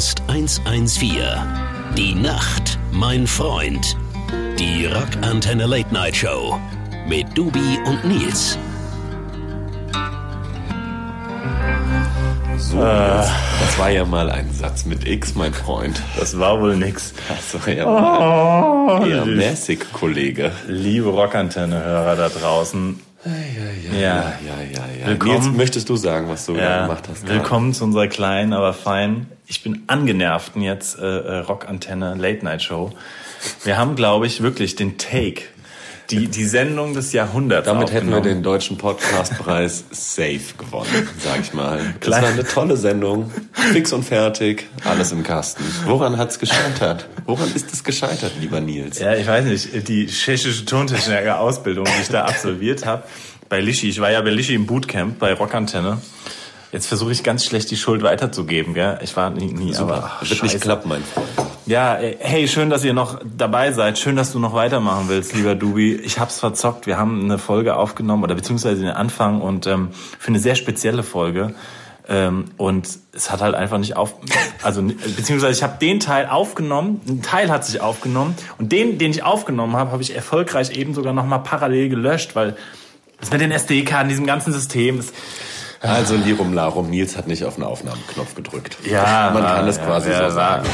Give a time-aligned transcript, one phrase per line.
[0.00, 1.18] Podcast 114.
[1.94, 3.98] Die Nacht, mein Freund.
[4.58, 6.58] Die Rockantenne Late Night Show
[7.06, 8.56] mit Dubi und Nils.
[12.56, 16.00] So, das war ja mal ein Satz mit X, mein Freund.
[16.18, 17.12] Das war wohl nix.
[17.28, 20.50] Das war ja mal eher mäßig, Kollege.
[20.66, 22.98] Liebe Rockantenne-Hörer da draußen.
[23.92, 25.06] Ja, ja, ja, ja.
[25.08, 25.34] Willkommen.
[25.34, 27.28] Jetzt möchtest du sagen, was du gemacht hast.
[27.28, 32.62] willkommen zu unserer kleinen, aber feinen, ich bin angenervten jetzt äh, äh, Rockantenne Late Night
[32.62, 32.92] Show.
[33.64, 35.42] Wir haben, glaube ich, wirklich den Take,
[36.10, 41.52] die, die Sendung des Jahrhunderts Damit hätten wir den deutschen Podcastpreis safe gewonnen, sag ich
[41.52, 41.80] mal.
[42.00, 43.30] Das war eine tolle Sendung.
[43.52, 45.64] Fix und fertig, alles im Kasten.
[45.84, 47.08] Woran hat's gescheitert?
[47.26, 48.98] Woran ist es gescheitert, lieber Nils?
[48.98, 53.04] Ja, ich weiß nicht, die tschechische Tontechniker-Ausbildung, die ich da absolviert habe,
[53.50, 55.98] bei Lischi, ich war ja bei Lischi im Bootcamp bei Rockantenne.
[56.72, 59.00] Jetzt versuche ich ganz schlecht die Schuld weiterzugeben, gell?
[59.02, 61.26] Ich war nie, nie aber ach, Wird nicht klappen, mein Freund.
[61.66, 63.98] Ja, äh, hey, schön, dass ihr noch dabei seid.
[63.98, 65.96] Schön, dass du noch weitermachen willst, lieber Dubi.
[65.96, 66.86] Ich hab's verzockt.
[66.86, 71.02] Wir haben eine Folge aufgenommen oder beziehungsweise den Anfang und ähm, für eine sehr spezielle
[71.02, 71.52] Folge.
[72.08, 74.14] Ähm, und es hat halt einfach nicht auf,
[74.62, 79.10] also beziehungsweise ich habe den Teil aufgenommen, ein Teil hat sich aufgenommen und den, den
[79.10, 82.56] ich aufgenommen habe, habe ich erfolgreich eben sogar noch mal parallel gelöscht, weil
[83.20, 85.12] das mit den SD-Karten, diesem ganzen System, das,
[85.80, 88.78] Also Lirum Larum, Nils hat nicht auf den Aufnahmeknopf gedrückt.
[88.84, 90.66] Ja, man kann es ja, quasi ja, so sagen.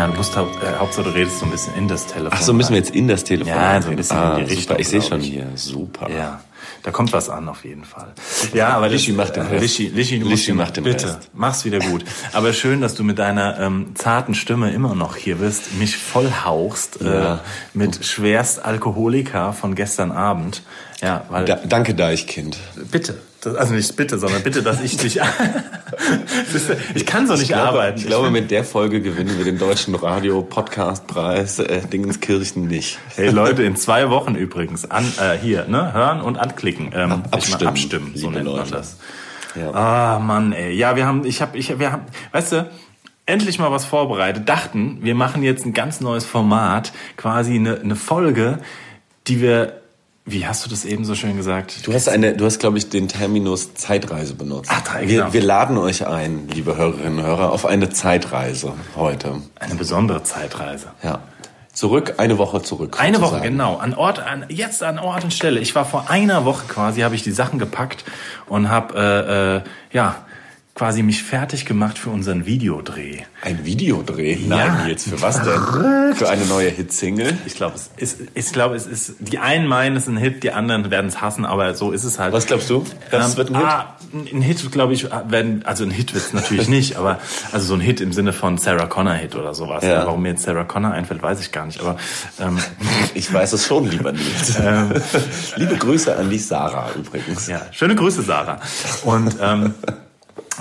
[0.00, 2.32] ja, du musst haupt, äh, Hauptsache du redest so ein bisschen in das Telefon.
[2.32, 3.52] Ach so, müssen wir jetzt in das Telefon.
[3.52, 4.80] Ja, so ein bisschen ah, in die Richtung, Super.
[4.80, 5.46] Ich sehe schon hier.
[5.56, 6.10] Super.
[6.10, 6.40] Ja,
[6.82, 8.12] da kommt was an auf jeden Fall.
[8.54, 9.62] Ja, aber Lischi macht den Rest.
[9.62, 11.30] Lischi, Lischi, Lischi macht den bitte, Rest.
[11.34, 12.04] mach's wieder gut.
[12.32, 17.00] Aber schön, dass du mit deiner ähm, zarten Stimme immer noch hier bist, mich vollhauchst
[17.02, 17.34] Ja.
[17.34, 17.38] äh,
[17.74, 20.62] mit schwerst Alkoholika von gestern Abend.
[21.02, 22.58] Ja, weil Da, danke, Deichkind.
[22.90, 25.18] bitte, das, also nicht bitte, sondern bitte, dass ich dich.
[26.94, 27.98] Ich kann so nicht Ich glaube, arbeiten.
[27.98, 32.98] ich glaube, mit der Folge gewinnen wir den deutschen Radio-Podcast-Preis äh, Dingenskirchen nicht.
[33.16, 37.28] Hey Leute, in zwei Wochen übrigens an äh, hier, ne, hören und anklicken, ähm, Ab-
[37.32, 38.70] abstimmen, abstimmen, so nennt man Leute.
[38.72, 38.96] das.
[39.56, 39.70] Ja.
[39.72, 42.02] Ah Mann, ey, ja, wir haben, ich habe, ich, wir haben,
[42.32, 42.70] weißt du,
[43.26, 44.48] endlich mal was vorbereitet.
[44.48, 48.58] Dachten, wir machen jetzt ein ganz neues Format, quasi eine, eine Folge,
[49.26, 49.79] die wir,
[50.26, 51.86] wie hast du das eben so schön gesagt?
[51.86, 54.70] Du hast eine, du hast, glaube ich, den Terminus Zeitreise benutzt.
[54.72, 55.32] Ach, drei, wir, genau.
[55.32, 59.40] wir laden euch ein, liebe Hörerinnen und Hörer, auf eine Zeitreise heute.
[59.58, 60.88] Eine besondere Zeitreise.
[61.02, 61.20] Ja.
[61.72, 62.98] Zurück, eine Woche zurück.
[63.00, 63.52] Eine Woche, sozusagen.
[63.52, 63.76] genau.
[63.76, 65.60] An Ort, an, jetzt an Ort und Stelle.
[65.60, 68.04] Ich war vor einer Woche quasi, habe ich die Sachen gepackt
[68.48, 69.60] und habe, äh, äh,
[69.92, 70.16] ja,
[70.80, 73.18] quasi mich fertig gemacht für unseren Videodreh.
[73.42, 74.32] Ein Videodreh?
[74.32, 74.56] Ja.
[74.56, 76.14] Nein, Nils, für was denn?
[76.14, 77.36] Für eine neue Hitsingle?
[77.44, 80.42] Ich glaube, es ist, ich glaube, es ist, die einen meinen, es ist ein Hit,
[80.42, 82.32] die anderen werden es hassen, aber so ist es halt.
[82.32, 82.86] Was glaubst du?
[83.10, 83.66] Das Ähm, wird ein Hit?
[83.66, 83.96] Ah,
[84.32, 87.18] ein Hit, glaube ich, werden, also ein Hit wird es natürlich nicht, aber
[87.52, 89.84] also so ein Hit im Sinne von Sarah Connor Hit oder sowas.
[89.84, 90.06] Ja.
[90.06, 91.78] Warum mir jetzt Sarah Connor einfällt, weiß ich gar nicht.
[91.80, 91.98] Aber
[92.40, 92.58] ähm,
[93.12, 94.58] Ich weiß es schon, lieber Nils.
[95.56, 97.48] Liebe Grüße an die Sarah übrigens.
[97.48, 98.60] ja, schöne Grüße, Sarah.
[99.04, 99.74] Und ähm,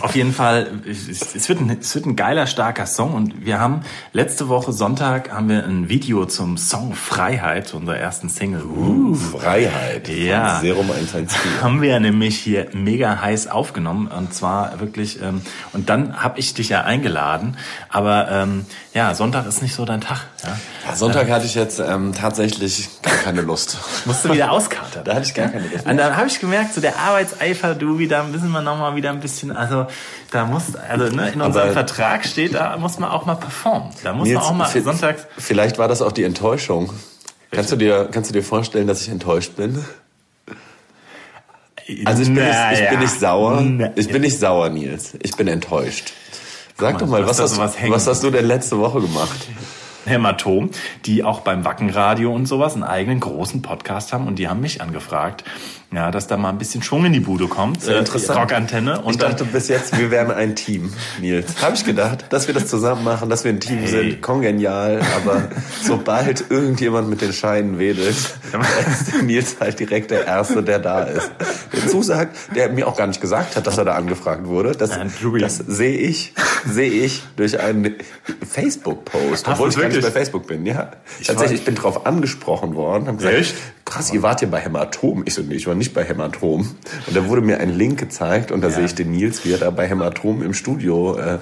[0.02, 3.14] auf jeden Fall, es, wird ein, es wird ein geiler, starker Song.
[3.14, 3.82] Und wir haben
[4.14, 8.64] letzte Woche Sonntag haben wir ein Video zum Song Freiheit, zu unserer ersten Single.
[8.64, 10.10] Uh, Freiheit.
[10.10, 10.60] Ja.
[10.60, 11.62] Serum 114.
[11.62, 15.42] haben wir nämlich hier mega heiß aufgenommen und zwar wirklich ähm,
[15.74, 17.58] und dann habe ich dich ja eingeladen,
[17.90, 20.22] aber ähm, ja Sonntag ist nicht so dein Tag.
[20.44, 20.58] Ja?
[20.88, 23.78] Ja, Sonntag hatte ich jetzt ähm, tatsächlich gar keine Lust.
[24.06, 25.04] Musst du wieder auskatern.
[25.04, 25.86] Da hatte ich gar keine Lust.
[25.86, 29.10] Und dann habe ich gemerkt, so der Arbeitseifer, du wieder müssen wir noch mal wieder
[29.10, 29.88] ein bisschen, also
[30.32, 33.90] da muss, also ne, in unserem Aber- Vertrag steht, da muss man auch mal performen.
[34.04, 35.28] Da muss Nils, man auch mal sonntags.
[35.38, 36.94] Vielleicht war das auch die Enttäuschung.
[37.52, 39.84] Kannst du dir, kannst du dir vorstellen, dass ich enttäuscht bin?
[42.06, 42.90] Also ich bin, nicht, ich Naja.
[42.92, 43.62] bin nicht sauer.
[43.62, 45.14] Na- Ich bin nicht sauer, Nils.
[45.24, 46.14] Ich bin enttäuscht.
[46.78, 49.48] Sag mal, doch mal, was hast da was hast du denn letzte Woche gemacht?
[50.10, 50.72] Hämatom,
[51.06, 54.28] die auch beim Wackenradio und sowas einen eigenen großen Podcast haben.
[54.28, 55.44] Und die haben mich angefragt,
[55.92, 57.88] ja, dass da mal ein bisschen Schwung in die Bude kommt.
[57.88, 59.02] Äh, Rockantenne.
[59.02, 61.62] Und ich dachte bis jetzt, wir wären ein Team, Nils.
[61.62, 63.88] Habe ich gedacht, dass wir das zusammen machen, dass wir ein Team Hey.
[63.88, 64.22] sind.
[64.22, 65.50] Kongenial, aber
[65.84, 68.36] sobald irgendjemand mit den Scheinen wedelt, ist
[69.24, 71.32] Nils halt direkt der Erste, der da ist.
[71.74, 74.74] Der zusagt, der mir auch gar nicht gesagt hat, dass er da angefragt wurde.
[74.74, 76.34] Das, das sehe ich,
[76.68, 77.96] sehe ich durch einen
[78.48, 80.14] Facebook-Post, obwohl ich gar nicht bei wirklich?
[80.14, 80.66] Facebook bin.
[80.66, 80.92] Ja,
[81.26, 83.08] tatsächlich, ich bin drauf angesprochen worden.
[83.08, 83.56] Hab gesagt, Echt?
[83.86, 85.24] krass, ihr wart hier bei Hämatom.
[85.26, 86.62] Ich so, nee, ich war nicht bei Hämatom.
[87.08, 89.58] Und da wurde mir ein Link gezeigt und da sehe ich den Nils, wie er
[89.58, 91.40] da bei Hämatom im Studio äh,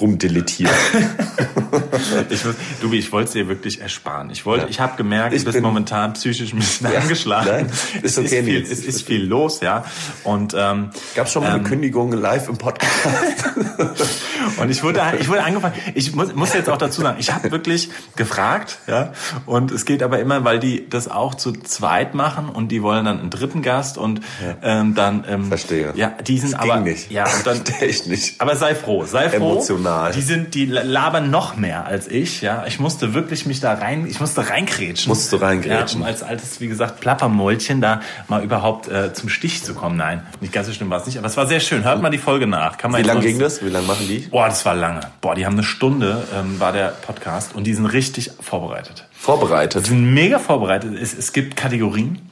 [0.00, 0.70] rumdeletiert.
[2.30, 2.40] ich,
[2.80, 4.30] du, ich wollte es dir wirklich ersparen.
[4.30, 4.70] Ich wollte, Ja.
[4.70, 7.48] ich habe gemerkt, Ich du bist bin- momentan psychisch ein bisschen Ja, angeschlagen.
[7.50, 7.70] nein,
[8.02, 9.84] es, ist okay, ist viel, es ist viel los, ja.
[10.24, 12.90] Und ähm, Gab schon mal eine Kündigung live im Podcast?
[14.58, 15.74] Und ich wurde, ich wurde angefangen.
[15.94, 19.12] Ich muss, muss jetzt auch dazu sagen, ich habe wirklich gefragt, ja.
[19.46, 23.04] Und es geht aber immer, weil die das auch zu zweit machen und die wollen
[23.04, 24.20] dann einen dritten Gast und
[24.62, 25.24] ähm, dann.
[25.28, 25.92] Ähm, Verstehe.
[25.96, 26.84] Ja, die sind Das aber.
[27.10, 27.60] Ja, und dann.
[27.80, 28.40] Echt nicht.
[28.40, 29.36] Aber sei froh, sei froh.
[29.52, 29.87] Emotional.
[30.14, 32.64] Die sind, die labern noch mehr als ich, ja.
[32.66, 35.08] Ich musste wirklich mich da rein, ich musste reinkrätschen.
[35.08, 36.00] Musst du reingrätschen.
[36.00, 39.96] Ja, um als altes, wie gesagt, Plappermäulchen da mal überhaupt äh, zum Stich zu kommen.
[39.96, 41.84] Nein, nicht ganz so schlimm war es nicht, aber es war sehr schön.
[41.84, 42.78] Hört mal die Folge nach.
[42.78, 43.64] Kann man Wie lange ging das?
[43.64, 44.20] Wie lange machen die?
[44.30, 45.00] Boah, das war lange.
[45.20, 49.06] Boah, die haben eine Stunde, ähm, war der Podcast und die sind richtig vorbereitet.
[49.14, 49.86] Die Vorbereitet.
[49.86, 50.94] sind mega vorbereitet.
[51.00, 52.30] Es, es gibt Kategorien.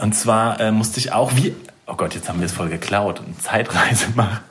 [0.00, 1.54] Und zwar äh, musste ich auch wie.
[1.84, 3.20] Oh Gott, jetzt haben wir es voll geklaut.
[3.24, 4.38] Eine Zeitreise machen.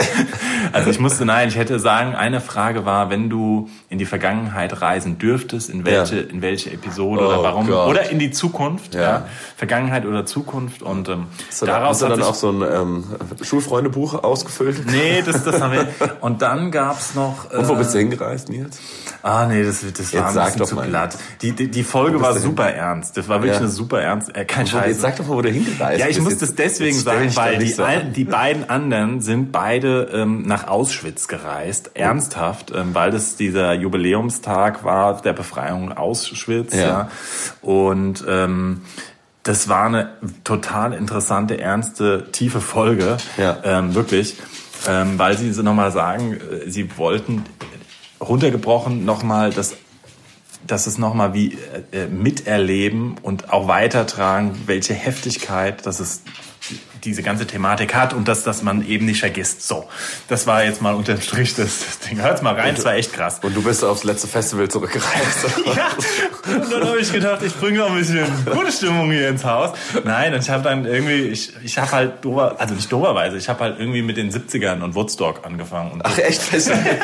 [0.73, 4.79] Also ich musste, nein, ich hätte sagen, eine Frage war, wenn du in die Vergangenheit
[4.81, 6.29] reisen dürftest, in welche, Ja.
[6.29, 7.89] in welche Episode Oh oder warum, Gott.
[7.89, 9.01] oder in die Zukunft, ja.
[9.01, 9.25] Ja.
[9.57, 12.61] Vergangenheit oder Zukunft und ähm, Hast du, da, daraus hast du dann auch so ein
[12.61, 13.03] ähm,
[13.41, 14.85] Schulfreundebuch ausgefüllt?
[14.89, 15.87] Nee, das, das haben wir.
[16.21, 17.51] Und dann gab's noch.
[17.51, 18.79] Und wo äh, bist du hingereist, Nils?
[19.23, 20.87] Ah, nee, das, das war ein sag bisschen zu mal.
[20.87, 21.17] glatt.
[21.41, 22.49] Die, die, die Folge bist war du hin?
[22.49, 23.17] super ernst.
[23.17, 23.59] Das war wirklich Ja.
[23.59, 24.33] eine super ernst.
[24.37, 24.87] Äh, kein Scheiß.
[24.87, 26.21] Jetzt sag doch mal, wo du hingereist Ja, ich bist.
[26.21, 30.09] muss Jetzt- das deswegen jetzt stell sagen, weil die, ein, die beiden anderen sind beide
[30.13, 36.73] ähm, nach Auschwitz gereist, ernsthaft, ähm, weil das dieser Jubiläumstag war der Befreiung Auschwitz.
[36.73, 36.81] Ja.
[36.81, 37.11] Ja.
[37.61, 38.81] Und ähm,
[39.43, 40.09] das war eine
[40.43, 43.17] total interessante, ernste, tiefe Folge.
[43.37, 43.57] Ja.
[43.63, 44.37] Ähm, wirklich.
[44.87, 47.43] Ähm, weil sie so nochmal sagen, äh, sie wollten
[48.19, 49.75] runtergebrochen nochmal das
[50.67, 51.57] dass es nochmal wie
[51.91, 56.21] äh, äh, miterleben und auch weitertragen, welche Heftigkeit, dass es
[57.03, 59.67] diese ganze Thematik hat und dass, dass man eben nicht vergisst.
[59.67, 59.87] So,
[60.27, 62.21] das war jetzt mal unterm Strich das, das Ding.
[62.21, 63.39] Hört's mal rein, das war echt krass.
[63.41, 65.11] Und du bist aufs letzte Festival zurückgereist.
[65.71, 65.89] Ja,
[66.53, 69.71] und dann habe ich gedacht, ich bringe noch ein bisschen gute Stimmung hier ins Haus.
[70.03, 73.47] Nein, und ich habe dann irgendwie, ich, ich habe halt dober, also nicht doberweise, ich
[73.47, 75.91] habe halt irgendwie mit den 70ern und Woodstock angefangen.
[75.91, 76.41] Und Ach echt?
[76.41, 76.79] Festival?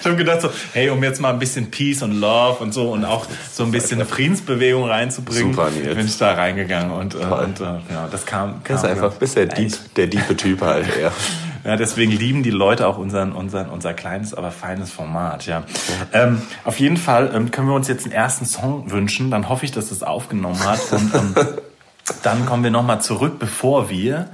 [0.00, 2.92] ich habe gedacht so, hey, um jetzt mal ein bisschen Peace und Love und so
[2.92, 7.18] und auch so ein bisschen eine Friedensbewegung reinzubringen, Super, bin ich da reingegangen und, äh,
[7.18, 8.63] und äh, ja, das kam.
[8.72, 11.12] Das ist einfach, bist der, Ja, Dieb, der diepe Typ halt eher.
[11.64, 15.64] ja, deswegen lieben die Leute auch unseren, unseren, unser kleines, aber feines Format, ja.
[16.12, 19.64] Ähm, auf jeden Fall ähm, können wir uns jetzt einen ersten Song wünschen, dann hoffe
[19.64, 21.34] ich, dass das aufgenommen hat und ähm,
[22.22, 24.28] dann kommen wir nochmal zurück, bevor wir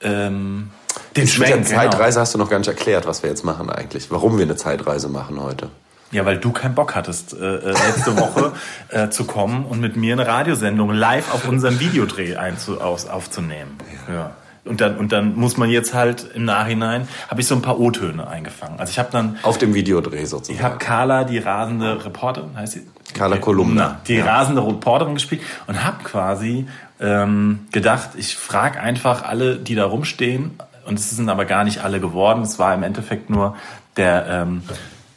[0.00, 0.70] ähm,
[1.16, 1.80] den Mit der Schwenk, genau.
[1.80, 4.10] Zeitreise hast du noch gar nicht erklärt, was wir jetzt machen eigentlich.
[4.10, 5.70] Warum wir eine Zeitreise machen heute.
[6.14, 8.52] Ja, weil du keinen Bock hattest, äh, äh, letzte Woche
[8.88, 13.76] äh, zu kommen und mit mir eine Radiosendung live auf unserem Videodreh einzu, aus, aufzunehmen.
[14.08, 14.30] Ja.
[14.64, 17.78] Und dann, und dann muss man jetzt halt im Nachhinein, habe ich so ein paar
[17.78, 18.78] O-Töne eingefangen.
[18.80, 20.56] Also ich habe dann, Auf dem Videodreh sozusagen.
[20.56, 22.86] ich habe Carla, die rasende Reporterin, heißt sie?
[23.12, 24.00] Carla Kolumna.
[24.06, 24.24] Die Ja.
[24.24, 26.66] rasende Reporterin gespielt und habe quasi
[27.00, 30.52] ähm, gedacht, ich frage einfach alle, die da rumstehen,
[30.86, 32.42] und es sind aber gar nicht alle geworden.
[32.42, 33.56] Es war im Endeffekt nur
[33.96, 34.62] der, ähm,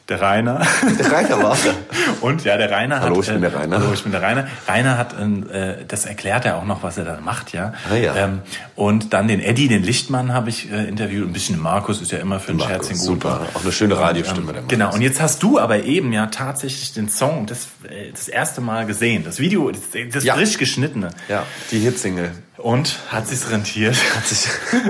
[0.10, 0.66] der Rainer.
[1.00, 1.58] Der Reiter war
[2.22, 3.04] Und ja, der Rainer hat.
[3.04, 3.80] Hallo, ich bin der äh, Rainer.
[3.80, 4.48] Hallo, ich bin der Rainer.
[4.68, 7.74] Rainer hat, äh, das erklärt er auch noch, was er dann macht, ja.
[7.92, 8.16] Ah, ja.
[8.16, 8.42] Ähm,
[8.76, 11.28] und dann den Eddie, den Lichtmann, habe ich äh, interviewt.
[11.28, 13.06] Ein bisschen den Markus ist ja immer für ein Scherzchen gut.
[13.06, 13.48] super.
[13.54, 14.70] Auch eine schöne Radiostimme, Und, der ähm, Markus.
[14.70, 14.94] Genau.
[14.94, 18.86] Und jetzt hast du aber eben ja tatsächlich den Song das, äh, das erste Mal
[18.86, 19.24] gesehen.
[19.26, 19.82] Das Video, das,
[20.14, 20.36] das Ja.
[20.36, 21.10] frisch geschnittene.
[21.28, 22.32] Ja, die Hitsingle.
[22.58, 23.96] Und hat sich's rentiert.
[24.16, 24.48] Hat sich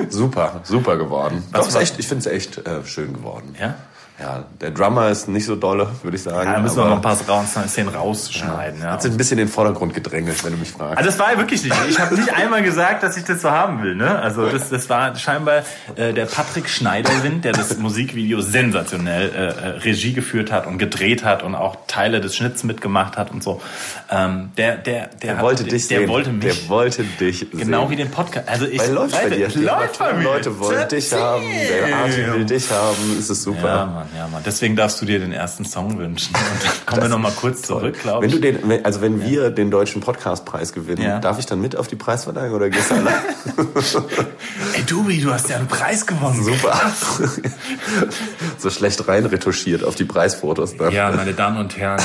[0.10, 1.44] super, super geworden.
[1.52, 3.56] Was Doch, echt, ich finde es echt äh, schön geworden.
[3.60, 3.76] Ja?
[4.20, 6.52] Ja, der Drummer ist nicht so dolle, würde ich sagen.
[6.52, 8.82] Da müssen wir noch ein paar Szenen rausschneiden.
[8.82, 8.94] Ja.
[8.94, 10.98] Hat sich ein bisschen in den Vordergrund gedrängelt, wenn du mich fragst.
[10.98, 11.76] Also das war ja wirklich nicht.
[11.88, 13.94] Ich habe nicht einmal gesagt, dass ich das so haben will.
[13.96, 14.18] Ne?
[14.20, 15.62] Also das, das war scheinbar
[15.96, 21.24] äh, der Patrick Schneiderwind, der das Musikvideo sensationell äh, äh, Regie geführt hat und gedreht
[21.24, 23.62] hat und auch Teile des Schnitts mitgemacht hat und so.
[24.10, 26.10] Ähm, der, der, der, der hat- wollte dich der sehen.
[26.10, 26.60] wollte mich.
[26.62, 27.90] Der wollte dich Genau sehen.
[27.92, 28.50] wie den Podcast.
[28.50, 29.48] Also ich Weil läuft bei dir.
[29.56, 30.24] Läuft bei mir.
[30.24, 31.44] Leute wollen dich haben.
[31.88, 33.20] Der Arti will dich haben.
[33.20, 34.07] Ist es Ja, super.
[34.12, 34.42] Mann, ja, Mann.
[34.46, 36.34] Deswegen darfst du dir den ersten Song wünschen.
[36.36, 38.36] Und dann kommen wir noch mal kurz zurück, glaube Wenn ich.
[38.36, 41.20] du den, wenn- also wenn wir den deutschen Podcastpreis gewinnen, Ja.
[41.20, 43.16] darf ich dann mit auf die Preisverleihung oder gehst du allein?
[44.76, 46.44] Ey, Dubi, du hast ja einen Preis gewonnen.
[46.44, 46.80] Super.
[48.58, 50.92] so schlecht rein retuschiert auf die Preisfotos dann.
[50.94, 52.02] Ja, meine Damen und Herren,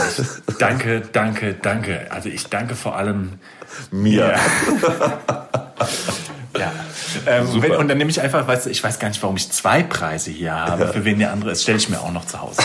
[0.59, 2.07] danke, danke, danke.
[2.11, 3.35] Also ich danke vor allem
[3.91, 4.35] Mir.
[6.59, 6.73] Ja.
[7.27, 9.51] Ähm, wenn, und dann nehme ich einfach, weißt du, ich weiß gar nicht, warum ich
[9.51, 10.89] zwei Preise hier habe.
[10.89, 12.63] Für wen der andere ist, stelle ich mir auch noch zu Hause.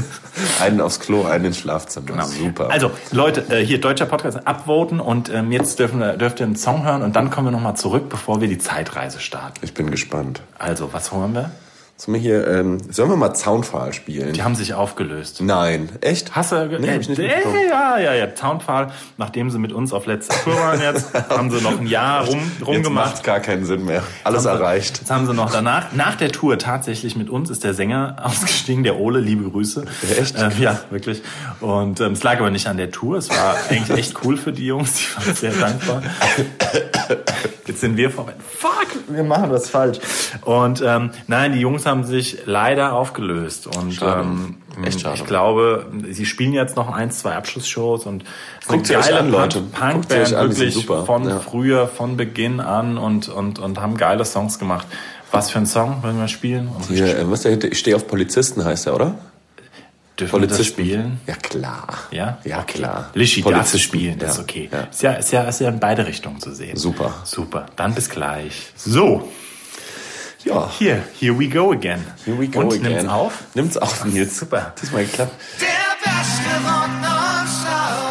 [0.60, 2.24] Einen aufs Klo, einen ins Schlafzimmer.
[2.24, 2.70] Super.
[2.70, 6.56] Also, Leute, äh, hier deutscher Podcast, abvoten und ähm, jetzt dürfen wir, dürft ihr einen
[6.56, 9.58] Song hören und dann kommen wir nochmal zurück, bevor wir die Zeitreise starten.
[9.62, 10.40] ich bin gespannt.
[10.58, 11.50] Also, was hören wir?
[12.00, 14.32] Sollen wir hier, ähm, sollen wir mal Zaunpfahl spielen?
[14.32, 15.42] Die haben sich aufgelöst.
[15.42, 16.34] Nein, echt?
[16.34, 17.28] Hast du, Nee, äh, hab ich nicht äh,
[17.68, 21.60] ja, ja, ja, Zaunpfahl, nachdem sie mit uns auf letzter Tour waren jetzt, haben sie
[21.60, 23.12] noch ein Jahr rum, Jetzt rumgemacht.
[23.16, 24.02] macht gar keinen Sinn mehr.
[24.24, 24.98] Alles Haben sie- erreicht.
[25.00, 28.82] Jetzt haben sie noch danach, nach der Tour tatsächlich mit uns ist der Sänger ausgestiegen,
[28.82, 29.84] der Ole, liebe Grüße.
[30.18, 30.38] Echt?
[30.40, 31.20] Ähm, ja, wirklich.
[31.60, 34.52] Und ähm, es lag aber nicht an der Tour, es war eigentlich echt cool für
[34.54, 36.02] die Jungs, die waren sehr dankbar.
[37.70, 38.32] Jetzt sind wir vorbei.
[38.58, 40.00] Fuck, wir machen was falsch.
[40.44, 43.68] Und ähm, nein, die Jungs haben sich leider aufgelöst.
[43.68, 44.22] Und Schade.
[44.22, 45.14] ähm, Echt schade.
[45.14, 48.24] ich glaube, sie spielen jetzt noch ein, zwei Abschlussshows und
[48.66, 49.60] Guckt sie euch geile an, Leute.
[49.60, 51.38] Punkband, wirklich von Ja.
[51.38, 54.88] früher, von Beginn an und, und, und, haben geile Songs gemacht.
[55.30, 56.66] Was für ein Song wollen wir spielen?
[56.74, 59.14] Und Hier, äh, was der, ich stehe auf Polizisten heißt der, oder?
[60.20, 61.20] Dürfen wir das spielen?
[61.26, 61.86] Ja, klar.
[62.10, 62.38] Ja?
[62.44, 63.10] Ja, klar.
[63.14, 63.78] Lischi darf Polizisten.
[63.78, 64.68] spielen, das ist Ja, okay.
[64.72, 64.80] Ja.
[64.82, 66.76] Ist, ja, ist, ja, ist ja in beide Richtungen zu sehen.
[66.76, 67.14] Super.
[67.24, 68.72] Super, dann bis gleich.
[68.76, 69.30] So,
[70.44, 70.70] ja.
[70.78, 72.04] hier, here we go again.
[72.24, 72.82] Here we go Und again.
[72.92, 73.32] nimmt's auf?
[73.54, 74.38] Nimmt's auf, Nils.
[74.38, 74.74] Super.
[74.80, 75.32] Diesmal geklappt.
[75.60, 75.66] Der
[76.04, 78.10] beste Rock.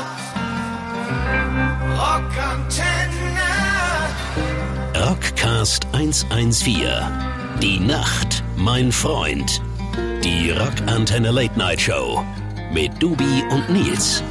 [1.97, 3.49] Rockantenne.
[5.09, 6.89] Rockcast 114.
[7.61, 9.61] Die Nacht, mein Freund.
[10.23, 12.23] Die Rockantenne Late Night Show.
[12.73, 14.21] Mit Dubi und Nils.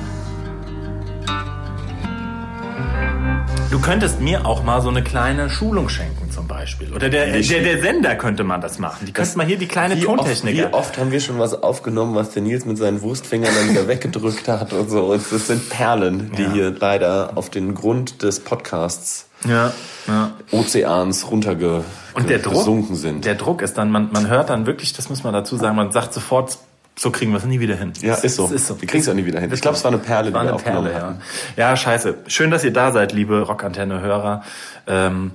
[3.71, 6.91] Du könntest mir auch mal so eine kleine Schulung schenken zum Beispiel.
[6.95, 9.05] Oder der, der, der Sender könnte man das machen.
[9.07, 12.15] Die könnten mal hier die kleine Wie oft, wie oft haben wir schon was aufgenommen,
[12.15, 15.13] was der Nils mit seinen Wurstfingern dann wieder weggedrückt hat und so.
[15.13, 16.53] Und das sind Perlen, die Ja.
[16.53, 19.73] hier leider auf den Grund des Podcasts Ja,
[20.07, 20.33] ja.
[20.51, 21.85] Ozeans runtergesunken
[22.15, 23.27] Und der Druck, sind.
[23.27, 25.93] der Druck ist dann, man, man hört dann wirklich, das muss man dazu sagen, man
[25.93, 26.57] sagt sofort,
[26.99, 27.93] so kriegen wir es nie wieder hin.
[28.01, 28.49] ja, ist so.
[28.49, 28.81] Ist so.
[28.81, 29.51] Wir kriegen es auch nie wieder hin.
[29.53, 31.07] Ich glaube, es war eine Perle, War die wir eine aufgenommen Perle, ja.
[31.11, 31.21] hatten.
[31.57, 32.15] Ja, scheiße.
[32.27, 34.43] Schön, dass ihr da seid, liebe Rockantenne-Hörer.
[34.87, 35.31] Ähm,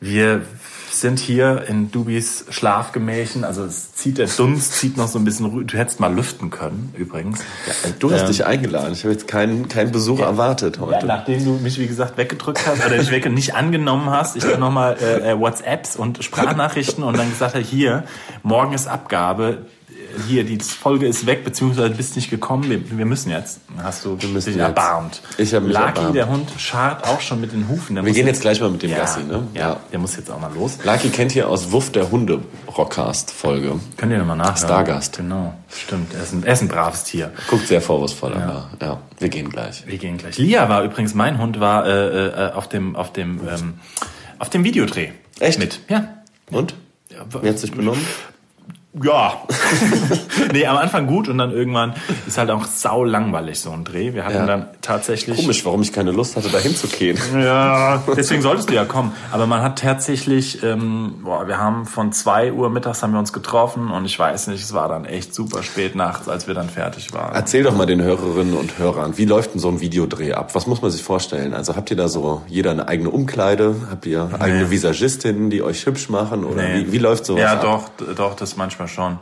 [0.00, 0.42] wir
[0.90, 3.44] sind hier in Dubis Schlafgemächen.
[3.44, 5.66] Also es zieht der Dunst, zieht noch so ein bisschen.
[5.66, 7.40] Du hättest mal lüften können, übrigens.
[7.98, 8.92] Du hast Ähm, dich eingeladen.
[8.92, 11.06] Ich habe jetzt keinen, keinen Besuch erwartet Ja, heute.
[11.06, 14.60] nachdem du mich, wie gesagt, weggedrückt hast oder nicht, weg, nicht angenommen hast, ich dann
[14.60, 18.04] nochmal äh, äh, WhatsApps und Sprachnachrichten und dann gesagt habe, hier,
[18.42, 19.66] morgen ist Abgabe,
[20.26, 23.60] hier, die Folge ist weg, beziehungsweise bist nicht gekommen, wir, wir müssen jetzt.
[23.82, 24.56] Hast du müssen dich jetzt.
[24.58, 25.22] erbarmt.
[25.36, 26.14] Ich hab mich Lucky, erbarmt.
[26.16, 27.94] der Hund, scharrt auch schon mit den Hufen.
[27.94, 29.46] Der Wir gehen jetzt gleich mal mit dem ja, Gassi, ne?
[29.54, 30.78] Ja, der muss jetzt auch mal los.
[30.84, 32.40] Lucky kennt hier aus Wuff der Hunde
[32.76, 33.80] Rockcast-Folge.
[33.96, 34.56] Könnt ihr nochmal nachhören.
[34.56, 35.16] Stargast.
[35.16, 36.14] Genau, stimmt.
[36.14, 37.32] Er ist ein, er ist ein braves Tier.
[37.48, 39.86] Guckt sehr vorwurfsvoll, aber ja, wir gehen gleich.
[39.86, 40.38] Wir gehen gleich.
[40.38, 43.74] Lia war übrigens, mein Hund war äh, äh, auf dem, auf dem, ähm,
[44.38, 45.10] auf dem Videodreh.
[45.40, 45.58] Echt?
[45.58, 45.80] Mit.
[45.88, 46.08] Ja.
[46.50, 46.74] Und?
[47.42, 48.04] Wie hat sich benommen?
[49.02, 49.34] Ja.
[50.52, 51.94] nee, am Anfang gut und dann irgendwann
[52.26, 54.14] ist halt auch sau langweilig so ein Dreh.
[54.14, 54.46] Wir hatten Ja.
[54.46, 55.36] dann tatsächlich.
[55.38, 57.18] Komisch, warum ich keine Lust hatte, da hinzugehen.
[57.38, 59.12] Ja, deswegen solltest du ja kommen.
[59.30, 63.32] Aber man hat tatsächlich, ähm, boah, wir haben von zwei Uhr mittags haben wir uns
[63.32, 66.68] getroffen und ich weiß nicht, es war dann echt super spät nachts, als wir dann
[66.68, 67.34] fertig waren.
[67.34, 70.54] Erzähl doch mal den Hörerinnen und Hörern, wie läuft denn so ein Videodreh ab?
[70.54, 71.54] Was muss man sich vorstellen?
[71.54, 73.76] Also habt ihr da so jeder eine eigene Umkleide?
[73.90, 76.44] Habt ihr eigene Visagistinnen, die euch hübsch machen?
[76.44, 76.86] Oder Nee.
[76.86, 77.90] wie, wie läuft sowas Ja, ab?
[77.98, 79.18] doch, doch, das manchmal schon.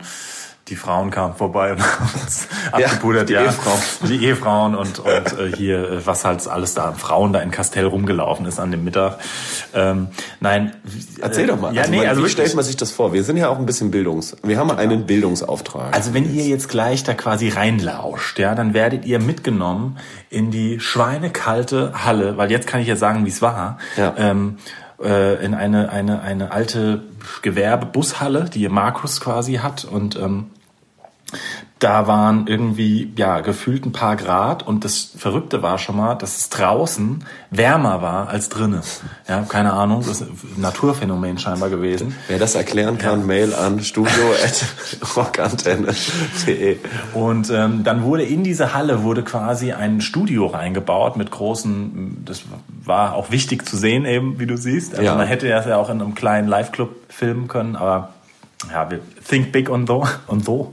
[0.69, 2.47] Die Frauen kamen vorbei und haben uns
[2.77, 3.29] Ja, abgepudert.
[3.29, 3.79] die ja, Ehefrauen.
[4.09, 5.07] Die Ehefrauen und, und
[5.39, 8.83] äh, hier, äh, was halt alles da Frauen da in Kastell rumgelaufen ist an dem
[8.83, 9.17] Mittag.
[9.73, 10.07] Ähm,
[10.41, 10.73] nein.
[11.21, 11.73] Erzähl äh, doch mal.
[11.73, 13.13] Ja, also nee, man, also wie stellt man sich das vor?
[13.13, 14.35] Wir sind ja auch ein bisschen Bildungs...
[14.43, 15.93] Wir haben einen Bildungsauftrag.
[15.95, 19.97] Also wenn ihr jetzt gleich da quasi reinlauscht, ja, dann werdet ihr mitgenommen
[20.29, 23.77] in die schweinekalte Halle, weil jetzt kann ich ja sagen, wie es war.
[23.95, 24.13] Ja.
[24.17, 24.57] Ähm,
[25.01, 27.03] äh, in eine, eine, eine alte
[27.41, 29.85] Gewerbebushalle, die Markus quasi hat.
[29.85, 30.51] Und ähm,
[31.79, 36.37] da waren irgendwie, ja, gefühlt ein paar Grad und das Verrückte war schon mal, dass
[36.37, 38.81] es draußen wärmer war als drinnen.
[39.27, 42.15] Ja, keine Ahnung, das ist ein Naturphänomen scheinbar gewesen.
[42.27, 46.77] Wer das erklären kann, Mail an studio.rockantenne.de.
[47.13, 52.43] Und ähm, dann wurde in diese Halle wurde quasi ein Studio reingebaut mit großen, das
[52.83, 54.91] war auch wichtig zu sehen eben, wie du siehst.
[54.93, 55.15] Also Ja.
[55.15, 58.09] man hätte das ja auch in einem kleinen Live-Club filmen können, aber
[58.71, 60.71] ja, wir think big on so und so.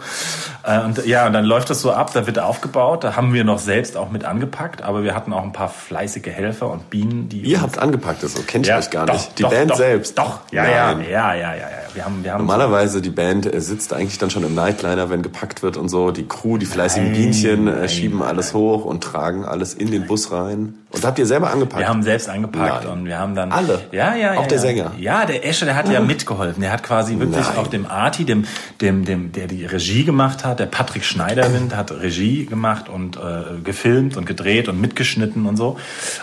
[0.64, 3.58] Und ja, und dann läuft das so ab, da wird aufgebaut, da haben wir noch
[3.58, 7.42] selbst auch mit angepackt, aber wir hatten auch ein paar fleißige Helfer und Bienen, die
[7.42, 9.38] Ihr habt angepackt, das so kennt ich euch gar doch, nicht.
[9.38, 10.18] Die doch, Band doch, selbst.
[10.18, 11.06] Doch, ja, ja, Nein.
[11.10, 11.83] ja, ja, ja, ja.
[11.94, 15.22] Wir haben, wir haben Normalerweise die Band äh, sitzt eigentlich dann schon im Nightliner, wenn
[15.22, 16.10] gepackt wird und so.
[16.10, 19.90] Die Crew, die fleißigen Nein, Bienchen äh, nein, schieben alles hoch und tragen alles in
[19.90, 20.74] den Bus rein.
[20.90, 21.80] Und habt ihr selber angepackt?
[21.80, 22.92] Wir haben selbst angepackt Nein.
[22.92, 23.80] und wir haben dann Alle?
[23.90, 24.40] Ja, ja, ja.
[24.40, 24.62] Auch der ja.
[24.62, 24.92] Sänger?
[24.98, 26.60] Ja, der Esche, der hat ja mitgeholfen.
[26.62, 27.56] Der hat quasi wirklich Nein.
[27.56, 28.44] auch dem Arti, dem,
[28.80, 33.60] dem, dem, der die Regie gemacht hat, der Patrick Schneiderwind hat Regie gemacht und äh,
[33.64, 35.78] gefilmt und gedreht und mitgeschnitten und so.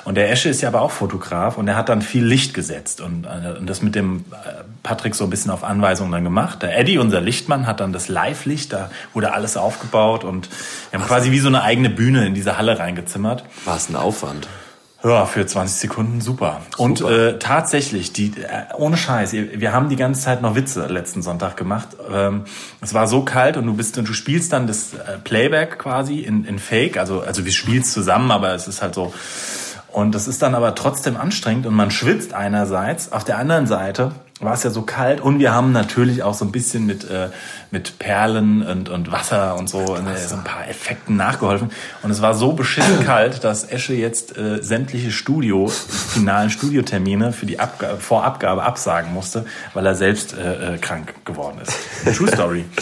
[0.06, 3.01] Und der Esche ist ja aber auch Fotograf und er hat dann viel Licht gesetzt
[3.01, 6.24] und, äh, und das mit dem äh, Patrick so ein bisschen auf auf Anweisung dann
[6.24, 6.62] gemacht.
[6.63, 10.50] Der Eddie, unser Lichtmann, hat dann das Live-Licht, da wurde alles aufgebaut und
[10.89, 13.44] wir haben quasi wie so eine eigene Bühne in diese Halle reingezimmert.
[13.65, 14.48] War es ein Aufwand?
[15.03, 16.62] Ja, für 20 Sekunden super.
[16.77, 21.24] Und äh, tatsächlich, die äh, ohne Scheiß, wir haben die ganze Zeit noch Witze letzten
[21.24, 21.88] Sonntag gemacht.
[22.12, 22.44] Ähm,
[22.82, 26.20] es war so kalt und du bist und du spielst dann das äh, Playback quasi
[26.20, 29.12] in, in Fake, also also wir spielen zusammen, aber es ist halt so.
[29.88, 33.12] Und das ist dann aber trotzdem anstrengend und man schwitzt einerseits.
[33.12, 36.45] Auf der anderen Seite war es ja so kalt und wir haben natürlich auch so
[36.45, 37.29] ein bisschen mit, äh,
[37.69, 41.69] mit Perlen und, und Wasser und so, äh, so ein paar Effekten nachgeholfen.
[42.03, 47.45] Und es war so beschissen kalt, dass Esche jetzt äh, sämtliche Studio, finalen Studiotermine für
[47.45, 52.17] die Abga Vorabgabe absagen musste, weil er selbst äh, äh, krank geworden ist.
[52.17, 52.65] True Story.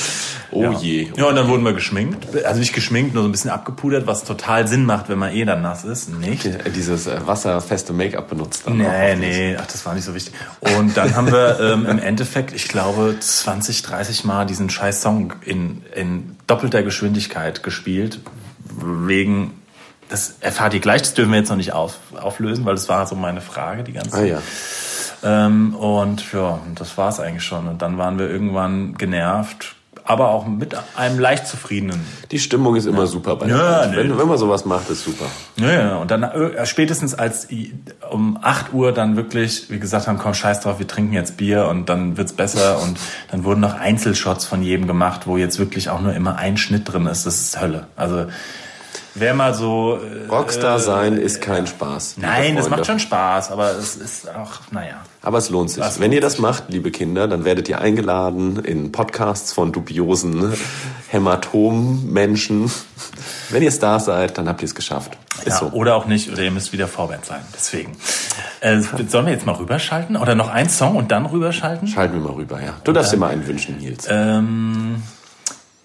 [0.52, 0.72] Oh ja.
[0.72, 1.08] je.
[1.16, 2.28] Ja, und dann wurden wir geschminkt.
[2.44, 5.46] Also nicht geschminkt, nur so ein bisschen abgepudert, was total Sinn macht, wenn man eh
[5.46, 6.10] dann nass ist.
[6.10, 6.46] Nicht?
[6.46, 10.34] Äh, Dieses äh, wasserfeste Make-up benutzt dann Nee, nee, ach, das war nicht so wichtig.
[10.78, 15.34] Und dann haben wir ähm, im Endeffekt, ich glaube, 20, 30 Mal diesen scheiß Song
[15.46, 18.20] in, in doppelter Geschwindigkeit gespielt.
[18.82, 19.60] Wegen,
[20.10, 23.08] das erfahrt ihr gleich, das dürfen wir jetzt noch nicht auf, auflösen, weil das war
[23.08, 24.42] so meine Frage die ganze Ah ja.
[25.24, 27.68] ähm, und ja, das war's eigentlich schon.
[27.68, 29.76] Und dann waren wir irgendwann genervt,
[30.10, 32.04] aber auch mit einem leicht zufriedenen.
[32.32, 33.96] Die Stimmung ist immer super bei Ja, nee.
[33.96, 35.26] wenn, wenn man sowas macht, ist super.
[35.58, 37.48] Ja, ja, und dann äh, spätestens als
[38.10, 41.68] um 8 Uhr dann wirklich, wie gesagt haben, komm, scheiß drauf, wir trinken jetzt Bier
[41.68, 42.98] und dann wird's besser und
[43.30, 46.92] dann wurden noch Einzelshots von jedem gemacht, wo jetzt wirklich auch nur immer ein Schnitt
[46.92, 47.28] drin ist.
[47.28, 47.86] Das ist Hölle.
[47.96, 48.26] Also
[49.16, 49.98] wer mal so...
[49.98, 52.16] Äh, Rockstar sein ist kein Spaß.
[52.18, 52.78] nein, das Freunde.
[52.78, 54.96] macht schon Spaß, aber es ist auch, naja.
[55.22, 55.84] Aber es lohnt sich.
[55.84, 60.54] Es Wenn ihr das macht, liebe Kinder, dann werdet ihr eingeladen in Podcasts von dubiosen
[61.10, 62.72] Hämatom-Menschen.
[63.50, 65.18] Wenn ihr Stars seid, dann habt ihr es geschafft.
[65.40, 65.66] Ist Ja, so.
[65.68, 67.42] Oder auch nicht, oder ihr müsst wieder Vorwärts sein.
[67.54, 67.96] Deswegen.
[68.62, 70.18] Äh, sollen wir jetzt mal rüberschalten?
[70.18, 71.88] Oder noch ein Song und dann rüberschalten?
[71.88, 72.74] Schalten wir mal rüber, ja.
[72.84, 74.06] Du darfst dir mal einen wünschen, Nils.
[74.10, 75.02] Ähm,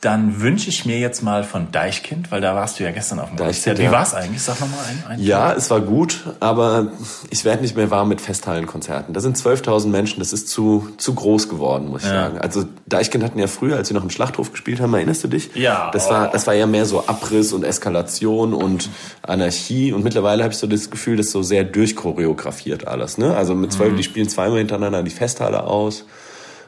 [0.05, 3.29] dann wünsche ich mir jetzt mal von Deichkind, weil da warst du ja gestern auf
[3.31, 3.79] dem Deichkind, Konzert.
[3.79, 3.93] Wie ja.
[3.93, 4.43] war's eigentlich?
[4.43, 5.05] Sag noch mal ein.
[5.09, 6.89] ein Ja, es war gut, aber
[7.31, 9.15] ich werde nicht mehr warm mit Festhallenkonzerten.
[9.15, 12.25] Da sind 12.000 Menschen, das ist zu, zu groß geworden, muss ich Ja.
[12.25, 12.39] sagen.
[12.39, 15.51] Also Deichkind hatten ja früher, als wir noch im Schlachthof gespielt haben, erinnerst du dich?
[15.55, 15.91] Ja.
[15.93, 18.91] Das war, das war ja mehr so Abriss und Eskalation und
[19.23, 23.19] Anarchie und mittlerweile habe ich so das Gefühl, das ist so sehr durchchoreografiert alles.
[23.19, 23.35] Ne?
[23.37, 23.75] Also mit Mhm.
[23.77, 26.05] zwölf, die spielen zweimal hintereinander die Festhalle aus,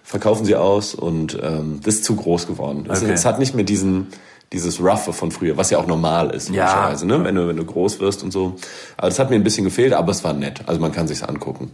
[0.06, 2.86] verkaufen sie aus und ähm, das ist zu groß geworden.
[2.90, 3.12] Es, Okay.
[3.12, 4.06] es hat nicht mehr diesen
[4.52, 6.94] dieses Roughe von früher, was ja auch normal ist, Ja.
[7.04, 7.24] ne?
[7.24, 8.54] wenn, du, wenn du groß wirst und so.
[8.96, 10.60] Aber das hat mir ein bisschen gefehlt, aber es war nett.
[10.66, 11.72] Also man kann sich's angucken.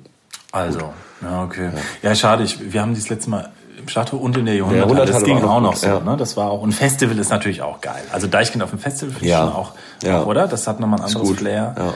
[0.52, 0.80] Also,
[1.20, 1.68] ja, okay.
[2.02, 2.44] Ja, schade.
[2.44, 5.00] Ich, wir haben dieses letzte Mal im Schlachthof und in der Der Jahrhunderthalle.
[5.00, 5.86] Das Jahrhunderthalle ging auch auch noch gut, so.
[5.86, 6.00] ja.
[6.00, 6.16] Ne?
[6.16, 6.62] Das war auch.
[6.62, 8.02] Und Festival ist natürlich auch geil.
[8.10, 9.40] Also Deichkind auf dem Festival finde ich Ja.
[9.44, 10.22] schon auch, Ja.
[10.22, 10.48] auch, oder?
[10.48, 11.38] Das hat nochmal ein anderes Gut.
[11.40, 11.74] Flair.
[11.76, 11.94] Ja.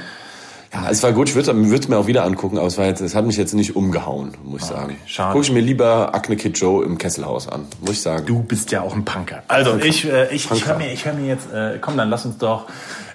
[0.82, 1.28] Ja, es war gut.
[1.28, 3.54] Ich würde es mir auch wieder angucken, aber es, war jetzt, es hat mich jetzt
[3.54, 4.96] nicht umgehauen, muss ich sagen.
[4.98, 5.32] Ah, schade.
[5.32, 8.26] Gucke ich mir lieber Acne Kid Joe im Kesselhaus an, muss ich sagen.
[8.26, 9.42] Du bist ja auch ein Punker.
[9.48, 10.66] Also ich, äh, ich, ich Punker.
[10.66, 12.66] höre mir, ich hör mir jetzt, äh, komm, dann lass uns doch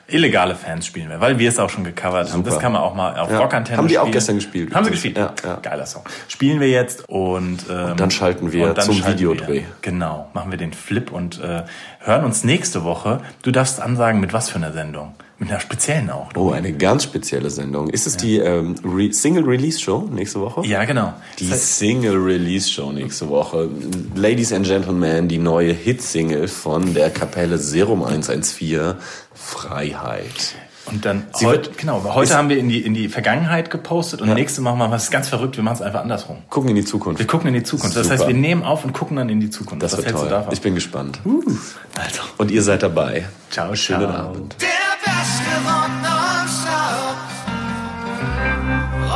[0.07, 2.43] illegale Fans spielen, wir, weil wir es auch schon gecovert haben.
[2.43, 3.39] Das kann man auch mal auf Ja.
[3.39, 5.17] Rockantenne Haben die auch gestern gespielt, Haben sie gespielt?
[5.17, 5.55] Ja, ja.
[5.61, 6.03] Geiler Song.
[6.27, 9.53] Spielen wir jetzt und, ähm, dann schalten wir und dann zum schalten Videodreh.
[9.53, 9.63] Wir.
[9.81, 11.63] Genau, machen wir den Flip und äh,
[12.03, 13.21] hören uns nächste Woche.
[13.41, 15.13] Du darfst ansagen, mit was für einer Sendung.
[15.39, 16.29] Mit einer speziellen auch.
[16.35, 17.89] Oh, eine ganz spezielle Sendung.
[17.89, 20.65] Ist es die ähm, Re Single Release Show nächste Woche?
[20.67, 21.13] Ja, genau.
[21.39, 23.67] Die Das heißt, Single Release Show nächste Woche.
[24.13, 28.93] Ladies and Gentlemen, die neue Hit-Single von der Kapelle Serum 114,
[29.33, 30.55] Freiheit.
[30.91, 34.21] Und dann Sie heute, wird- genau, heute haben wir in die, in die Vergangenheit gepostet
[34.21, 34.33] und Ja.
[34.35, 36.37] nächste machen wir was ganz verrückt, wir machen es einfach andersrum.
[36.49, 37.19] Gucken in die Zukunft.
[37.19, 37.95] Wir gucken in die Zukunft.
[37.95, 38.19] Das Super.
[38.19, 39.83] heißt, wir nehmen auf und gucken dann in die Zukunft.
[39.83, 40.25] das Was wird toll.
[40.25, 40.53] du davon?
[40.53, 41.19] Ich bin gespannt.
[41.25, 43.25] also, Und ihr seid dabei.
[43.49, 44.29] ciao, Schönen ciao.
[44.29, 44.55] Abend.
[44.61, 44.67] Der
[45.03, 45.51] beste.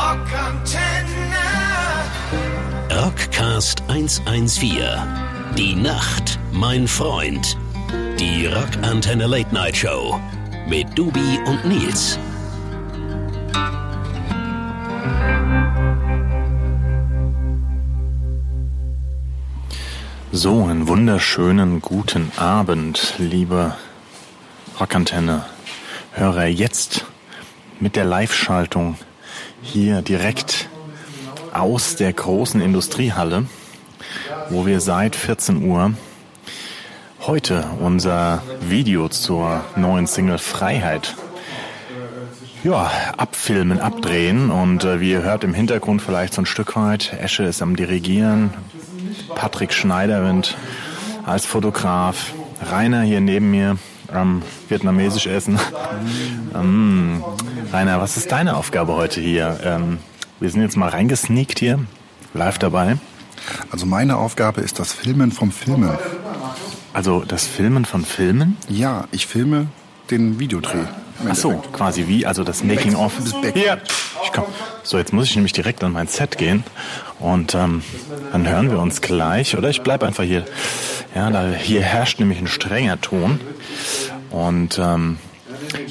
[0.05, 3.03] Rockantenne.
[3.03, 4.79] Rockcast 114.
[5.57, 7.57] Die Nacht, mein Freund.
[8.19, 10.19] Die Rockantenne Late Night Show.
[10.67, 12.17] Mit Dubi und Nils.
[20.31, 23.75] So, einen wunderschönen guten Abend, liebe
[24.79, 25.45] Rockantenne.
[26.13, 27.05] Hörer jetzt
[27.79, 28.97] mit der Live-Schaltung
[29.61, 30.67] hier direkt
[31.53, 33.45] aus der großen Industriehalle,
[34.49, 35.93] wo wir seit 14 Uhr
[37.27, 41.15] heute unser Video zur neuen Single Freiheit
[42.63, 47.13] ja, abfilmen, abdrehen und äh, wie ihr hört im Hintergrund vielleicht so ein Stück weit,
[47.19, 48.53] Esche ist am Dirigieren,
[49.33, 50.55] Patrick Schneiderwind
[51.25, 52.33] als Fotograf,
[52.71, 53.77] Rainer hier neben mir
[54.11, 55.59] am vietnamesisch essen.
[56.53, 57.23] ähm,
[57.73, 59.59] Rainer, was ist deine Aufgabe heute hier?
[59.63, 59.97] Ähm,
[60.39, 61.79] wir sind jetzt mal reingesneakt hier,
[62.33, 62.97] live dabei.
[63.71, 65.97] Also meine Aufgabe ist das Filmen vom Filmen.
[66.95, 68.55] Also das Filmen von Filmen?
[68.69, 69.67] Ja, ich filme
[70.11, 70.85] den Videodreh.
[71.29, 71.73] Ach so, Endeffekt.
[71.75, 73.11] quasi wie, also das Making of.
[73.21, 73.77] Das Back- Ja,
[74.23, 74.45] ich komm.
[74.83, 76.63] So, jetzt muss ich nämlich direkt an mein Set gehen
[77.19, 77.81] und ähm,
[78.31, 79.57] dann hören wir uns gleich.
[79.57, 80.45] Oder ich bleibe einfach hier.
[81.13, 83.39] Ja, da hier herrscht nämlich ein strenger Ton
[84.31, 85.17] und ähm,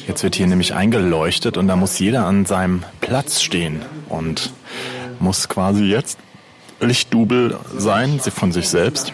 [0.07, 4.53] jetzt wird hier nämlich eingeleuchtet und da muss jeder an seinem Platz stehen und
[5.21, 6.19] muss quasi jetzt
[6.81, 9.13] Lichtdubel sein von sich selbst.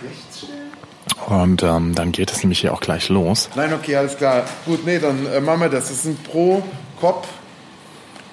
[1.31, 3.49] Und ähm, dann geht es nämlich hier auch gleich los.
[3.55, 4.43] Nein, okay, alles klar.
[4.67, 5.89] Gut, nee, dann äh, machen wir das.
[5.89, 6.63] Das sind pro
[7.01, 7.29] Kopf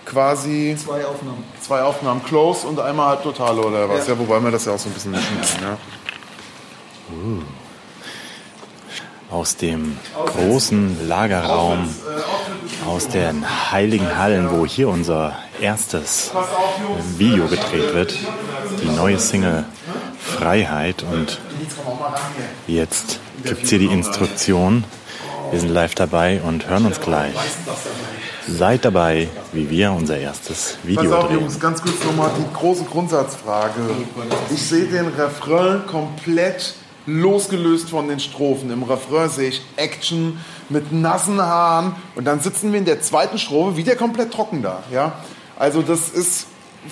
[0.05, 1.43] quasi Zwei Aufnahmen.
[1.61, 4.07] zwei Aufnahmen close und einmal halb total oder was.
[4.07, 5.77] Ja, wobei wir das ja auch so ein bisschen mischen können.
[9.29, 9.35] Ja.
[9.35, 11.93] aus dem großen Lagerraum,
[12.87, 16.31] aus den heiligen Hallen, wo hier unser erstes
[17.17, 18.15] Video gedreht wird,
[18.81, 19.65] die neue Single
[20.17, 21.03] Freiheit.
[21.03, 21.39] Und
[22.67, 24.83] jetzt gibt's hier die Instruktion.
[25.51, 27.35] Wir sind live dabei und hören uns gleich.
[28.47, 31.39] Seid dabei, wie wir unser erstes Video Pass auf, drehen.
[31.41, 33.81] Jungs, ganz kurz nochmal die große Grundsatzfrage.
[34.53, 36.75] Ich sehe den Refrain komplett
[37.05, 38.69] losgelöst von den Strophen.
[38.71, 43.37] Im Refrain sehe ich Action mit nassen Haaren und dann sitzen wir in der zweiten
[43.37, 44.83] Strophe wieder komplett trocken da.
[44.91, 45.13] Ja?
[45.57, 46.47] Also das ist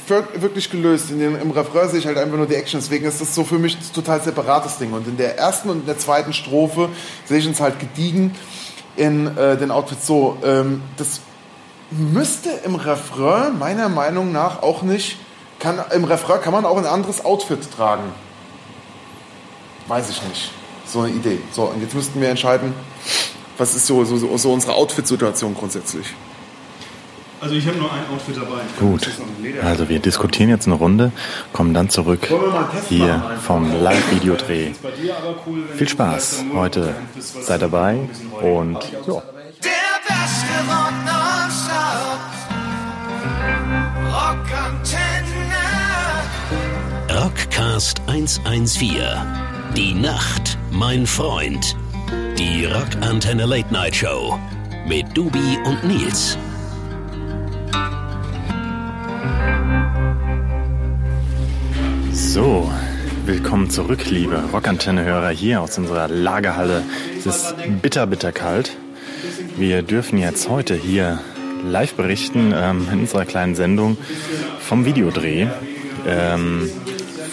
[0.07, 1.11] wirklich gelöst.
[1.11, 2.79] In den, Im Refrain sehe ich halt einfach nur die Action.
[2.79, 4.93] Deswegen ist das so für mich ein total separates Ding.
[4.93, 6.89] Und in der ersten und in der zweiten Strophe
[7.25, 8.35] sehe ich uns halt gediegen
[8.95, 10.37] in äh, den Outfits so.
[10.43, 11.21] Ähm, das
[11.91, 15.17] müsste im Refrain meiner Meinung nach auch nicht.
[15.59, 18.03] Kann, Im Refrain kann man auch ein anderes Outfit tragen.
[19.87, 20.51] Weiß ich nicht.
[20.85, 21.39] So eine Idee.
[21.51, 22.73] So, und jetzt müssten wir entscheiden,
[23.57, 26.13] was ist so, so, so unsere Outfit-Situation grundsätzlich.
[27.45, 28.61] Also ich habe nur ein Outfit dabei.
[28.79, 29.07] Gut,
[29.63, 31.11] also wir diskutieren jetzt eine Runde,
[31.53, 32.27] kommen dann zurück
[32.89, 34.71] hier vom Live-Videodreh.
[35.45, 36.95] Cool, Viel Spaß heute.
[37.19, 37.99] Seid dabei
[38.41, 39.21] und ja.
[39.63, 40.91] Der beste Rock.
[44.09, 45.61] Rockantenne.
[47.13, 49.03] Rockcast 114.
[49.77, 51.77] Die Nacht, mein Freund.
[52.39, 54.39] Die Rockantenne Late Night Show.
[54.87, 56.39] Mit Dubi und Nils.
[62.35, 62.69] So,
[63.25, 66.83] willkommen zurück, liebe Rockantenne-Hörer hier aus unserer Lagerhalle.
[67.17, 68.75] Es ist bitter, bitter kalt.
[69.55, 71.21] Wir dürfen jetzt heute hier
[71.63, 73.95] live berichten ähm, in unserer kleinen Sendung
[74.59, 75.47] vom Videodreh
[76.05, 76.69] ähm,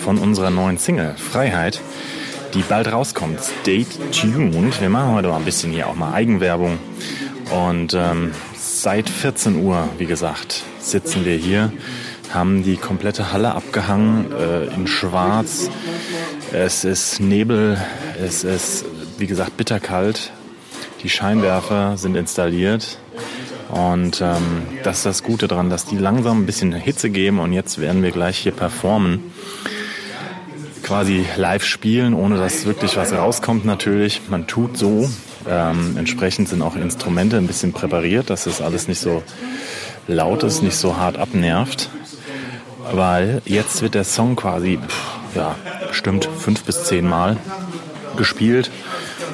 [0.05, 1.81] von unserer neuen Single Freiheit,
[2.55, 3.41] die bald rauskommt.
[3.41, 4.81] Stay tuned.
[4.81, 6.79] Wir machen heute mal ein bisschen hier auch mal Eigenwerbung.
[7.51, 11.73] Und ähm, seit 14 Uhr, wie gesagt, sitzen wir hier,
[12.35, 15.71] haben die komplette Halle abgehangen äh, in Schwarz.
[16.53, 17.79] Es ist Nebel,
[18.23, 18.85] es ist,
[19.19, 20.33] wie gesagt, bitterkalt.
[21.03, 22.99] Die Scheinwerfer sind installiert.
[23.71, 27.53] Und ähm, das ist das Gute daran, dass die langsam ein bisschen Hitze geben und
[27.53, 29.33] jetzt werden wir gleich hier performen.
[30.83, 34.21] Quasi live spielen, ohne dass wirklich was rauskommt natürlich.
[34.29, 35.09] Man tut so.
[35.49, 39.23] Ähm, entsprechend sind auch Instrumente ein bisschen präpariert, dass das alles nicht so
[40.07, 41.89] laut ist, nicht so hart abnervt.
[42.91, 44.79] Weil jetzt wird der Song quasi,
[45.35, 45.55] ja,
[45.89, 47.37] bestimmt fünf bis zehn Mal
[48.17, 48.71] gespielt.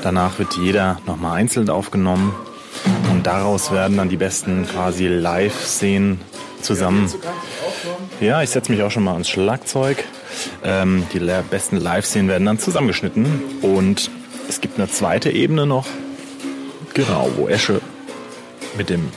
[0.02, 2.34] Danach wird jeder nochmal einzeln aufgenommen.
[3.10, 6.20] Und daraus werden dann die besten quasi Live-Szenen
[6.62, 7.12] zusammen.
[8.20, 10.04] Ja, ich setze mich auch schon mal ans Schlagzeug.
[10.62, 13.26] Ähm, die besten Live-Szenen werden dann zusammengeschnitten.
[13.62, 14.10] Und
[14.48, 15.86] es gibt eine zweite Ebene noch.
[16.94, 17.80] Genau, wo Esche
[18.76, 19.08] mit dem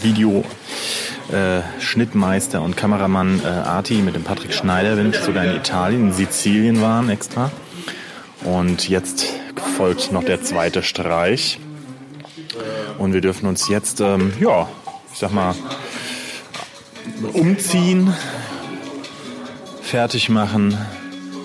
[0.00, 0.44] Video
[1.32, 6.08] äh, Schnittmeister und Kameramann äh, Arti mit dem Patrick Schneider, wenn ich sogar in Italien,
[6.08, 7.50] in Sizilien waren extra.
[8.44, 9.26] Und jetzt
[9.76, 11.58] folgt noch der zweite Streich.
[12.98, 14.68] Und wir dürfen uns jetzt, ähm, ja,
[15.12, 15.54] ich sag mal,
[17.32, 18.12] umziehen,
[19.82, 20.76] fertig machen,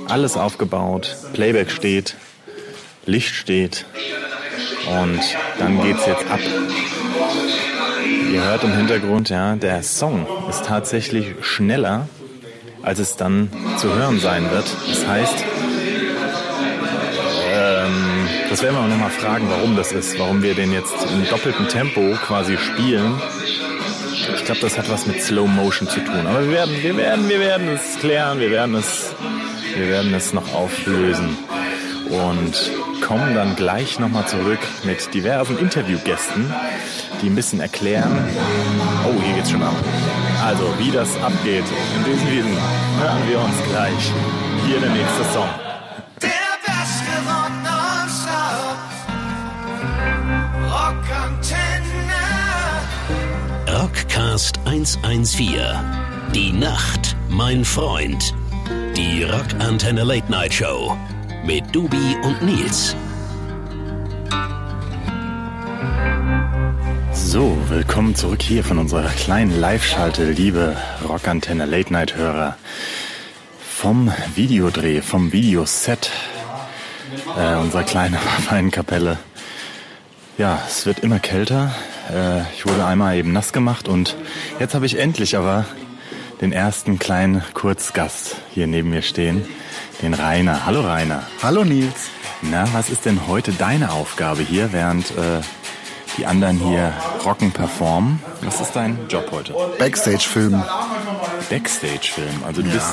[0.07, 2.15] alles aufgebaut, Playback steht,
[3.05, 3.85] Licht steht
[4.87, 5.19] und
[5.59, 6.39] dann geht's jetzt ab.
[8.33, 12.07] Ihr hört im Hintergrund, ja, der Song ist tatsächlich schneller,
[12.81, 14.65] als es dann zu hören sein wird.
[14.89, 15.35] Das heißt,
[17.53, 21.29] ähm, das werden wir auch nochmal fragen, warum das ist, warum wir den jetzt im
[21.29, 23.21] doppelten Tempo quasi spielen.
[24.35, 26.25] Ich glaube, das hat was mit Slow Motion zu tun.
[26.25, 29.13] Aber wir werden, wir werden, wir werden es klären, wir werden es,
[29.75, 31.37] wir werden es noch auflösen
[32.09, 36.51] und kommen dann gleich nochmal zurück mit diversen Interviewgästen,
[37.23, 38.11] die ein bisschen erklären.
[39.05, 39.73] Oh, hier geht's schon ab.
[40.43, 41.63] Also, wie das abgeht,
[41.95, 42.57] in diesem Wiesen
[42.99, 44.11] hören wir uns gleich.
[44.67, 45.47] Hier der nächste Song.
[46.21, 46.29] Der
[46.65, 48.79] beste Rock nonstop.
[50.69, 52.23] Rockantenne.
[53.81, 55.57] Rockcast 114.
[56.35, 58.33] Die Nacht, mein Freund.
[58.97, 60.97] Die Rockantenne Late Night Show.
[61.45, 62.95] Mit Dubi und Nils.
[67.33, 72.57] So, willkommen zurück hier von unserer kleinen Live-Schalte, liebe Rockantenne Late Night Hörer.
[73.59, 76.11] Vom Videodreh, vom Videoset
[77.35, 78.19] äh, unserer kleinen
[78.51, 79.17] Weinkapelle.
[80.37, 81.73] Ja, es wird immer kälter.
[82.13, 84.15] Äh, ich wurde einmal eben nass gemacht und
[84.59, 85.65] jetzt habe ich endlich aber
[86.39, 89.43] den ersten kleinen Kurzgast hier neben mir stehen,
[90.03, 90.67] den Rainer.
[90.67, 91.23] Hallo Rainer.
[91.41, 92.11] Hallo Nils.
[92.43, 95.41] Na, was ist denn heute deine Aufgabe hier, während äh,
[96.17, 96.93] die anderen hier
[97.25, 98.19] rocken performen?
[98.41, 99.53] Was ist dein Job heute?
[99.79, 100.63] Backstage-Film.
[101.49, 102.43] Backstage-Film.
[102.45, 102.85] Also du bist,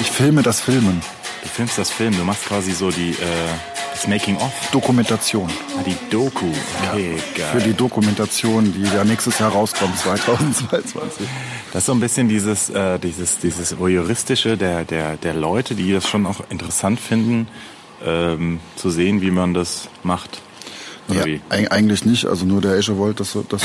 [0.00, 1.00] Ich filme das Filmen.
[1.42, 3.14] du filmst das Film, du machst quasi so die, äh,
[3.92, 5.48] das Making-of, Dokumentation.
[5.78, 6.46] ah, die Doku.
[6.90, 7.62] Okay, Für geil.
[7.66, 11.26] die Dokumentation, die ja nächstes Jahr rauskommt, 2022.
[11.72, 15.92] Das ist so ein bisschen dieses, äh, dieses, dieses voyeuristische der, der, der Leute, die
[15.92, 17.46] das schon auch interessant finden,
[18.04, 20.40] ähm, zu sehen, wie man das macht.
[21.16, 23.62] Oder Ja, eig- eigentlich nicht, also nur der Esche wollte, dass so- das,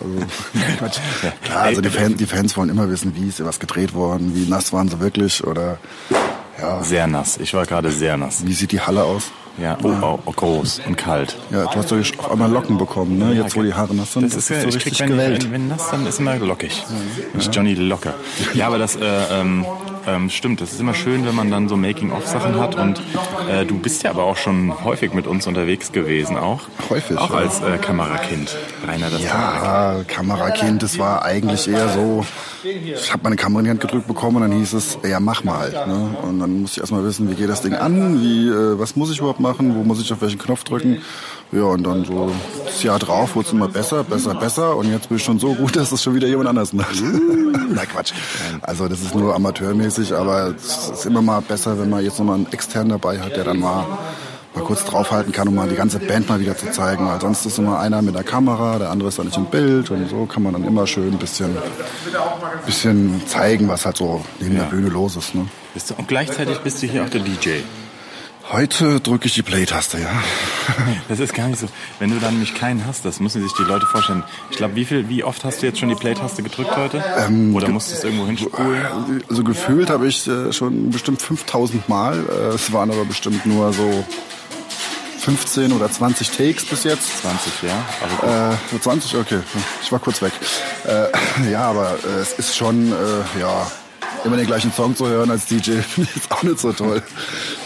[0.00, 0.90] also.
[1.44, 4.48] Klar, also die Fans, die Fans wollen immer wissen, wie ist was gedreht worden, wie
[4.48, 5.78] nass waren sie wirklich oder
[6.60, 7.38] ja, Sehr nass.
[7.38, 8.46] Ich war gerade sehr nass.
[8.46, 9.24] wie sieht die Halle aus?
[9.60, 11.36] Ja, oh, oh, oh, groß und kalt.
[11.50, 13.34] Ja, du hast doch auf einmal Locken bekommen, ne?
[13.34, 15.44] Jetzt, wo die Haare nass sind, Das ist ja, so ich krieg, richtig wenn, gewellt.
[15.44, 16.82] wenn, wenn nass, dann ist immer lockig.
[17.34, 18.14] Das ist Johnny Locker.
[18.54, 19.66] Ja, aber das äh, ähm,
[20.06, 20.60] ähm, stimmt.
[20.60, 22.74] Das ist immer schön, wenn man dann so Making-of-Sachen hat.
[22.74, 23.00] Und
[23.50, 26.60] äh, du bist ja aber auch schon häufig mit uns unterwegs gewesen, auch.
[26.90, 27.36] Häufig, Auch ja.
[27.36, 28.56] als äh, Kamerakind.
[28.86, 29.64] Rainer, das Kamerakind.
[29.64, 32.24] Ja, Kamerakind, das war eigentlich eher so,
[32.64, 35.44] ich habe meine Kamera in die Hand gedrückt bekommen und dann hieß es, ja mach
[35.44, 35.86] mal halt.
[35.86, 36.16] Ne?
[36.22, 39.10] Und dann musste ich erstmal wissen, wie geht das Ding an, wie, äh, was muss
[39.10, 41.02] ich überhaupt machen, wo muss ich auf welchen Knopf drücken.
[41.52, 42.32] Ja, und dann so
[42.64, 45.54] das Jahr drauf wurde es immer besser, besser, besser und jetzt bin ich schon so
[45.54, 46.96] gut, dass es schon wieder jemand anders macht.
[47.74, 48.12] Na Quatsch.
[48.62, 52.36] Also das ist nur amateurmäßig, aber es ist immer mal besser, wenn man jetzt nochmal
[52.36, 53.86] einen externen dabei hat, der dann mal
[54.54, 57.06] mal kurz draufhalten kann, um mal die ganze Band mal wieder zu zeigen.
[57.06, 59.90] Weil sonst ist immer einer mit der Kamera, der andere ist dann nicht im Bild
[59.90, 61.56] und so kann man dann immer schön ein bisschen,
[62.66, 65.34] bisschen zeigen, was halt so neben der Bühne los ist.
[65.34, 65.46] Ne?
[65.96, 67.60] Und gleichzeitig bist du hier auch der DJ.
[68.50, 70.10] Heute drücke ich die Play-Taste, ja.
[71.08, 71.68] Das ist gar nicht so.
[71.98, 74.24] Wenn du dann nämlich keinen hast, das müssen sich die Leute vorstellen.
[74.50, 77.02] Ich glaube, wie viel, wie oft hast du jetzt schon die Play-Taste gedrückt heute?
[77.54, 79.22] Oder musstest du irgendwo hinspulen?
[79.30, 82.18] Also gefühlt habe ich äh, schon bestimmt 5000 Mal.
[82.28, 84.04] Äh, Es waren aber bestimmt nur so
[85.20, 87.22] 15 oder 20 Takes bis jetzt.
[87.22, 87.84] 20, ja.
[88.02, 89.38] Aber Äh, 20, okay.
[89.82, 90.32] Ich war kurz weg.
[90.84, 93.70] Äh, ja, aber äh, es ist schon, äh, ja,
[94.24, 97.02] immer den gleichen Song zu hören als DJ finde ich jetzt auch nicht so toll.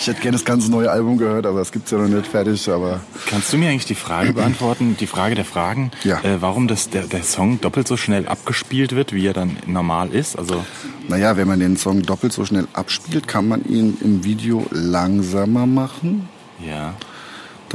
[0.00, 2.68] Ich hätte gerne das ganze neue Album gehört, aber es gibt's ja noch nicht fertig.
[2.70, 6.20] Aber Kannst du mir eigentlich die Frage beantworten, die Frage der Fragen, Ja.
[6.22, 10.10] äh, warum das, der, der Song doppelt so schnell abgespielt wird, wie er dann normal
[10.10, 10.38] ist?
[10.38, 10.64] Also
[11.08, 15.66] naja, wenn man den Song doppelt so schnell abspielt, kann man ihn im Video langsamer
[15.66, 16.28] machen.
[16.66, 16.94] ja,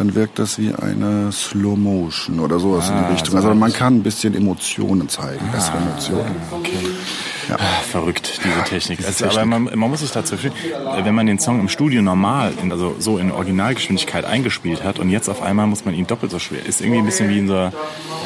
[0.01, 3.33] Dann wirkt das wie eine Slow Motion oder sowas in Ah, die Richtung.
[3.33, 6.35] so Also man kann ein bisschen Emotionen zeigen, bessere Emotionen.
[6.49, 6.71] okay.
[7.47, 7.57] Ja.
[7.59, 9.05] Ah, Verrückt, diese Technik.
[9.05, 10.53] Also, Aber man, man muss sich dazu fühlen,
[10.97, 14.97] äh, wenn man den Song im Studio normal, in, also so in Originalgeschwindigkeit eingespielt hat
[14.97, 17.37] und jetzt auf einmal muss man ihn doppelt so schwer, ist irgendwie ein bisschen wie
[17.37, 17.71] in so,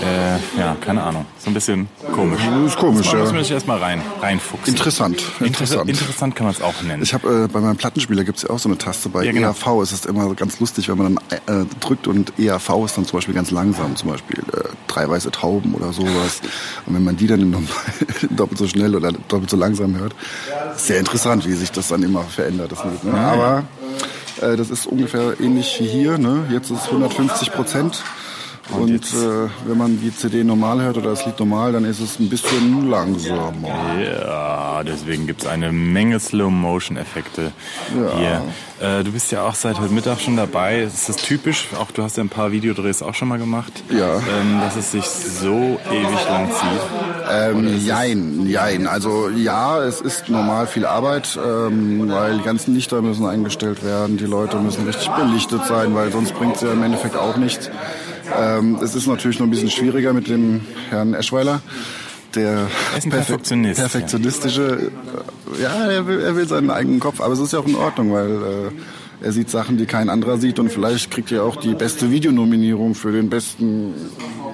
[0.01, 2.41] äh, ja, keine Ahnung, so ein bisschen komisch.
[2.43, 3.19] Das ist komisch, ja.
[3.19, 4.73] muss man sich erstmal rein, reinfuchsen.
[4.73, 6.36] Interessant, Interessant, interessant.
[6.36, 7.01] kann man es auch nennen.
[7.03, 9.10] Ich habe äh, bei meinem Plattenspieler gibt's ja auch so eine Taste.
[9.10, 9.49] Bei Ja, genau.
[9.49, 13.05] EAV ist es immer ganz lustig, wenn man dann äh, drückt und EAV ist dann
[13.05, 16.41] zum Beispiel ganz langsam, zum Beispiel äh, drei weiße Tauben oder sowas.
[16.86, 17.67] Und wenn man die dann
[18.31, 20.15] doppelt so schnell oder doppelt so langsam hört,
[20.75, 22.71] sehr interessant, wie sich das dann immer verändert.
[22.71, 23.17] Das Lied, ne?
[23.17, 23.63] Aber
[24.41, 26.17] äh, das ist ungefähr ähnlich wie hier.
[26.17, 26.45] Ne?
[26.51, 28.03] Jetzt ist es 150 Prozent.
[28.71, 32.19] Und, äh, wenn man die CD normal hört oder das Lied normal, dann ist es
[32.19, 33.69] ein bisschen langsamer.
[34.01, 37.51] Ja, deswegen gibt's eine Menge Slow-Motion-Effekte
[37.91, 38.41] hier.
[38.82, 40.82] Äh, du bist ja auch seit heute Mittag schon dabei.
[40.82, 41.67] Ist das typisch?
[41.80, 43.71] Auch du hast ja ein paar Videodrehs auch schon mal gemacht.
[43.89, 44.15] Ja.
[44.15, 47.32] Ähm, dass es sich so ewig lang zieht.
[47.32, 48.88] Ähm, jein, jein.
[48.88, 54.17] Also ja, es ist normal viel Arbeit, ähm, weil die ganzen Lichter müssen eingestellt werden,
[54.17, 57.69] die Leute müssen richtig belichtet sein, weil sonst bringt es ja im Endeffekt auch nichts.
[58.34, 61.62] Ähm, es ist natürlich noch ein bisschen schwieriger mit dem Herrn Eschweiler.
[62.36, 63.84] Der Er Perfektionist, ja.
[63.88, 64.91] perfektionistische,
[65.58, 67.76] äh, ja, er will, er will seinen eigenen Kopf, aber es ist ja auch in
[67.76, 71.56] Ordnung, weil äh, er sieht Sachen, die kein anderer sieht und vielleicht kriegt er auch
[71.56, 73.93] die beste Videonominierung für den besten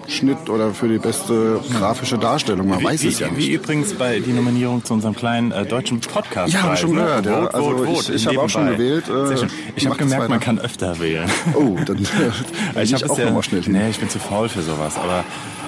[0.07, 2.67] Schnitt oder für die beste grafische Darstellung.
[2.69, 3.49] Man weiß wie, es ja Wie nicht.
[3.53, 6.53] übrigens bei die Nominierung zu unserem kleinen äh, deutschen Podcast.
[6.53, 7.41] Ja, hab ich schon gehört, ja.
[7.43, 9.45] Vote, Also vote, ich- ich hab auch schon gewählt, äh.
[9.75, 11.29] Ich habe gemerkt, man kann öfter wählen.
[11.55, 11.97] Oh, dann
[12.81, 13.73] ich ich habe auch noch mal schnell hin.
[13.73, 15.23] Nee, ich bin zu faul für sowas, aber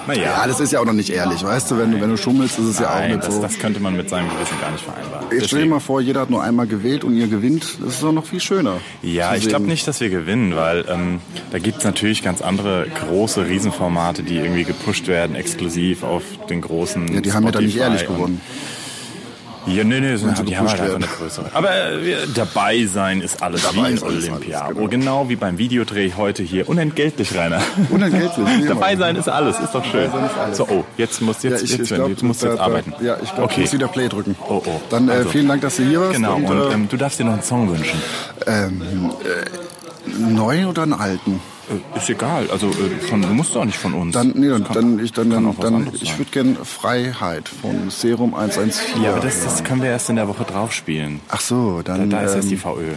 [0.06, 0.22] naja.
[0.22, 1.78] Ja, das ist ja auch noch nicht ehrlich, weißt du?
[1.78, 3.42] Wenn du, wenn du schummelst, ist es ja auch Nein, nicht das, so.
[3.42, 5.26] das könnte man mit seinem Gewissen gar nicht vereinbaren.
[5.32, 7.78] Jetzt stell dir mal vor, jeder hat nur einmal gewählt und ihr gewinnt.
[7.82, 8.78] Das ist doch noch viel schöner.
[9.02, 13.46] Ja, ich glaube nicht, dass wir gewinnen, weil ähm, da gibt's natürlich ganz andere große
[13.46, 17.12] Riesenformate, die irgendwie gepusht werden, exklusiv auf den großen.
[17.14, 18.40] Ja, die haben ja dann nicht ehrlich und- gewonnen.
[19.66, 21.46] Ja, nee, nee, sie die haben halt einfach eine größere.
[21.52, 24.60] Aber äh, dabei sein ist alles Dabei wie in ist alles, Olympia.
[24.60, 24.88] alles, genau.
[24.88, 25.28] genau.
[25.28, 26.68] wie beim Videodreh heute hier.
[26.68, 27.60] Unentgeltlich, Rainer.
[27.90, 30.10] Unentgeltlich, dabei sein ist alles, ist doch schön.
[30.52, 32.92] So, oh, jetzt musst Ja, jetzt, ich, jetzt, ich glaub, jetzt musst du jetzt arbeiten.
[33.02, 33.54] Ja, ich glaube, okay.
[33.56, 34.36] ich muss wieder Play drücken.
[34.48, 34.80] Oh, oh.
[34.90, 35.30] Dann äh, Also.
[35.30, 36.14] vielen Dank, dass du hier warst.
[36.14, 38.00] Genau, und, äh, ähm, du darfst dir noch einen Song wünschen.
[38.46, 38.82] ähm,
[39.24, 41.40] äh, neu oder einen alten?
[41.70, 44.12] Äh, Ist egal, also äh, von, du musst doch nicht von uns.
[44.14, 47.88] Dann, nee, dann, kann- dann, ich, dann, dann, auch dann ich würde gerne Freiheit von
[47.90, 49.02] Serum 114.
[49.02, 51.20] Ja, aber das, das können wir erst in der Woche drauf spielen.
[51.28, 52.10] Ach so, dann.
[52.10, 52.92] Da ist jetzt die ähm, VÖ.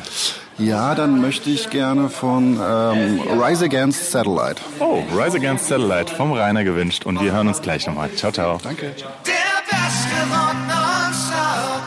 [0.58, 4.62] ja, dann möchte ich gerne von ähm, Rise Against Satellite.
[4.80, 8.10] Oh, Rise Against Satellite vom Rainer gewünscht und wir hören uns gleich nochmal.
[8.16, 8.58] Ciao, ciao.
[8.62, 8.94] Danke.
[8.98, 9.34] Der
[9.70, 11.84] beste Rock nonstop.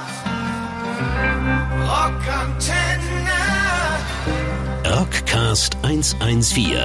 [1.82, 2.79] Rockantenne.
[4.90, 6.78] Rockcast 114.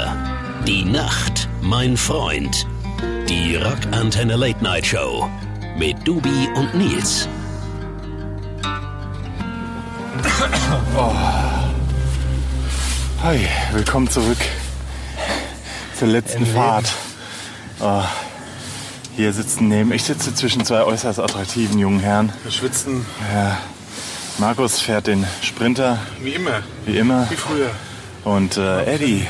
[0.68, 2.68] Die Nacht, mein Freund.
[3.28, 5.28] Die Rockantenne Late Night Show.
[5.76, 7.28] Mit Dubi und Nils.
[13.24, 13.40] Hi,
[13.74, 14.38] willkommen zurück
[15.98, 16.94] zur letzten Fahrt.
[17.80, 18.04] Oh,
[19.16, 22.32] hier sitzen neben, ich sitze zwischen zwei äußerst attraktiven jungen Herren.
[22.44, 23.58] Wir schwitzen Ja,
[24.38, 27.28] Markus fährt den Sprinter, wie immer, wie immer.
[27.32, 27.72] wie früher.
[28.26, 29.22] Und äh, Eddie,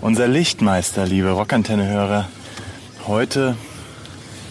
[0.00, 2.28] unser Lichtmeister, liebe Rockantenne-Hörer,
[3.06, 3.56] heute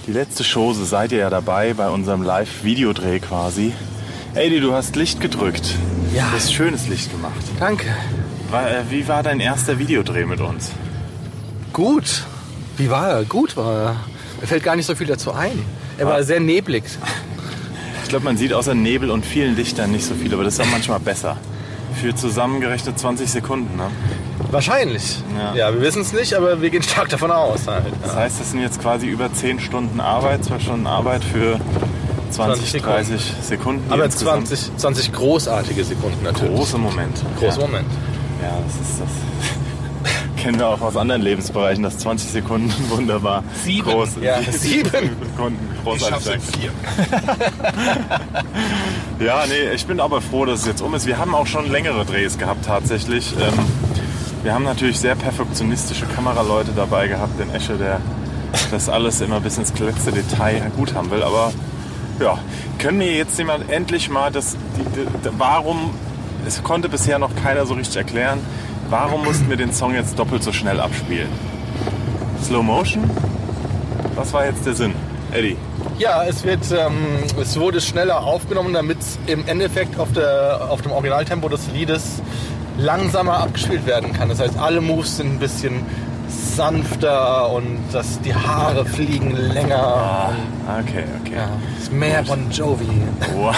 [0.06, 3.74] die letzte Chose, seid ihr ja dabei bei unserem Live-Videodreh quasi.
[4.36, 5.76] Eddie, du hast Licht gedrückt.
[6.14, 6.28] Ja.
[6.28, 7.42] Du hast schönes Licht gemacht.
[7.60, 7.88] Danke.
[8.52, 10.70] War, äh, wie war dein erster Videodreh mit uns?
[11.74, 12.28] Gut.
[12.78, 13.26] Wie war er?
[13.26, 13.96] Gut war er.
[14.40, 15.58] Mir fällt gar nicht so viel dazu ein.
[15.98, 16.84] Er war sehr neblig.
[18.04, 20.60] Ich glaube, man sieht außer Nebel und vielen Lichtern nicht so viel, aber das ist
[20.60, 21.38] auch manchmal besser.
[21.94, 23.88] Für zusammengerechnet 20 Sekunden, ne?
[24.50, 25.22] Wahrscheinlich.
[25.38, 25.54] Ja.
[25.54, 27.68] Ja, wir wissen es nicht, aber wir gehen stark davon aus.
[27.68, 27.86] Halt.
[28.02, 31.60] Das heißt, das sind jetzt quasi über 10 Stunden Arbeit, 2 Stunden Arbeit für
[32.32, 32.96] 20, 20 Sekunden.
[32.96, 33.92] 30 Sekunden.
[33.92, 36.56] Aber insgesamt 20, 20 großartige Sekunden natürlich.
[36.56, 37.22] Große Momente.
[37.40, 37.68] Großer ja.
[37.68, 37.88] Moment.
[38.42, 39.31] Ja, das ist das.
[40.42, 43.90] Kennen wir auch aus anderen Lebensbereichen, dass 20 Sekunden wunderbar Sieben.
[43.90, 44.90] groß Ja, sieben sieben.
[44.90, 46.72] Sekunden Ich großartig schaff's sein in vier.
[49.26, 51.06] Ja, nee, ich bin aber froh, dass es jetzt um ist.
[51.06, 53.34] Wir haben auch schon längere Drehs gehabt tatsächlich.
[53.40, 53.54] Ähm,
[54.42, 58.02] wir haben natürlich sehr perfektionistische Kameraleute dabei gehabt, den Esche, der
[58.72, 61.22] das alles immer bis ins letzte Detail gut haben will.
[61.22, 61.54] Aber
[62.20, 62.40] ja,
[62.80, 65.92] können mir jetzt jemand endlich mal das, die, die, warum,
[66.48, 68.40] es konnte bisher noch keiner so richtig erklären,
[68.92, 71.30] warum mussten wir den Song jetzt doppelt so schnell abspielen?
[72.44, 73.10] Slow Motion?
[74.16, 74.94] Was war jetzt der Sinn?
[75.32, 75.56] Eddie.
[75.98, 80.92] Ja, es, wird, ähm, es wurde schneller aufgenommen, damit im Endeffekt auf, der, auf dem
[80.92, 82.22] Originaltempo des Liedes
[82.78, 84.28] langsamer abgespielt werden kann.
[84.28, 85.86] Das heißt, alle Moves sind ein bisschen
[86.56, 90.34] sanfter und dass die Haare fliegen länger.
[90.80, 91.36] Okay, okay.
[91.36, 92.86] Ja, ist mehr Bon Jovi.
[93.36, 93.56] Wow.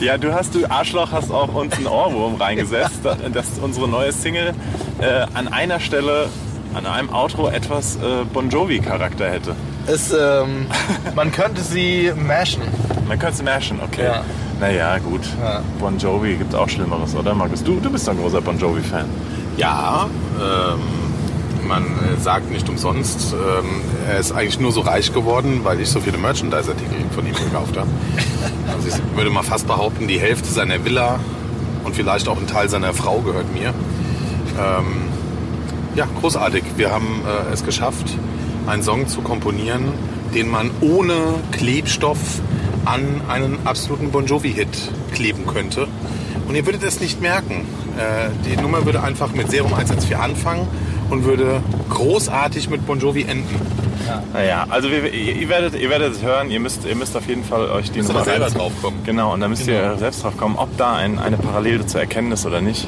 [0.00, 3.00] ja, du hast, du Arschloch, hast auch uns einen Ohrwurm reingesetzt,
[3.32, 4.54] dass unsere neue Single
[5.00, 6.28] äh, an einer Stelle,
[6.74, 9.56] an einem Outro etwas äh, Bon Jovi-Charakter hätte.
[9.86, 10.66] Es, ähm,
[11.14, 12.62] man könnte sie mashen.
[13.08, 14.04] Man könnte es mashen, okay.
[14.04, 14.22] Ja.
[14.60, 15.20] Naja, gut.
[15.40, 15.62] Ja.
[15.78, 17.62] Bon Jovi gibt auch Schlimmeres, oder Markus?
[17.62, 19.04] Du, du bist doch ein großer Bon Jovi-Fan.
[19.56, 21.05] Ja, ähm,
[21.66, 23.66] man äh, sagt nicht umsonst, ähm,
[24.08, 27.76] er ist eigentlich nur so reich geworden, weil ich so viele Merchandise-Artikel von ihm gekauft
[27.76, 27.88] habe.
[28.72, 31.20] Also ich würde mal fast behaupten, die Hälfte seiner Villa
[31.84, 33.68] und vielleicht auch ein Teil seiner Frau gehört mir.
[34.58, 35.06] Ähm,
[35.94, 36.64] ja, großartig.
[36.76, 38.16] Wir haben äh, es geschafft,
[38.66, 39.92] einen Song zu komponieren,
[40.34, 41.16] den man ohne
[41.52, 42.40] Klebstoff
[42.84, 45.88] an einen absoluten Bon Jovi-Hit kleben könnte.
[46.48, 47.66] Und ihr würdet es nicht merken.
[47.96, 50.68] Äh, die Nummer würde einfach mit Serum 114 anfangen
[51.10, 53.60] und würde großartig mit Bon Jovi enden.
[54.32, 57.42] Naja, also wir, ihr, werdet, ihr werdet es hören, ihr müsst, ihr müsst auf jeden
[57.44, 58.60] Fall euch die Müsst Nummer selber reinziehen.
[58.60, 59.00] draufkommen.
[59.04, 62.30] Genau, und da müsst ihr selbst drauf kommen, ob da ein, eine Parallele zu erkennen
[62.30, 62.86] ist oder nicht.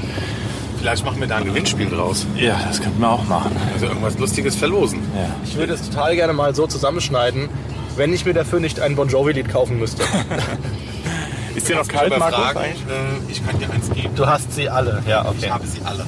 [0.78, 2.24] Vielleicht machen wir da ein Gewinnspiel draus.
[2.36, 3.50] Ja, das könnten wir auch machen.
[3.74, 5.00] Also irgendwas Lustiges verlosen.
[5.16, 5.28] Ja.
[5.44, 7.48] Ich würde es total gerne mal so zusammenschneiden,
[7.96, 10.04] wenn ich mir dafür nicht ein Bon Jovi-Lied kaufen müsste.
[11.56, 12.38] Ist dir noch Ich kalt, Markus?
[12.38, 14.14] fragen, äh, ich kann dir eins geben.
[14.14, 15.02] Du hast sie alle.
[15.08, 16.06] Ja, Ich habe sie alle.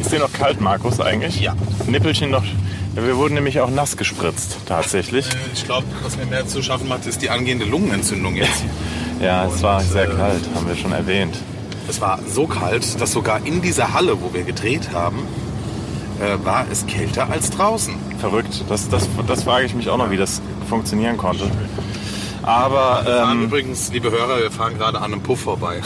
[0.00, 1.40] Ist dir noch kalt, Markus, eigentlich?
[1.40, 1.54] Ja.
[1.86, 2.44] Nippelchen noch
[2.94, 5.26] wir wurden nämlich auch nass gespritzt, tatsächlich.
[5.54, 8.64] Ich glaube, was mir mehr zu schaffen macht, ist die angehende Lungenentzündung jetzt.
[9.20, 11.36] Ja, es war sehr äh, kalt, haben wir schon erwähnt.
[11.86, 15.18] Es war so kalt, dass sogar in dieser Halle, wo wir gedreht haben,
[16.20, 17.96] äh, war es kälter als draußen.
[18.18, 18.64] Verrückt.
[18.70, 20.40] Das, das, das frage ich mich auch noch, wie das
[20.70, 21.50] funktionieren konnte.
[22.42, 25.82] Aber Wir fahren ähm, übrigens, liebe Hörer, wir fahren gerade an einem Puff vorbei.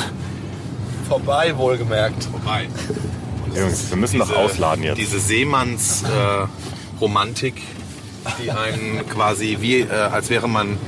[1.09, 2.23] Vorbei, wohlgemerkt.
[2.23, 2.69] Vorbei.
[3.57, 4.99] Jungs, wir müssen noch ausladen jetzt.
[4.99, 7.63] Diese Seemanns-Romantik,
[8.43, 10.79] die einen quasi wie, äh, als wäre man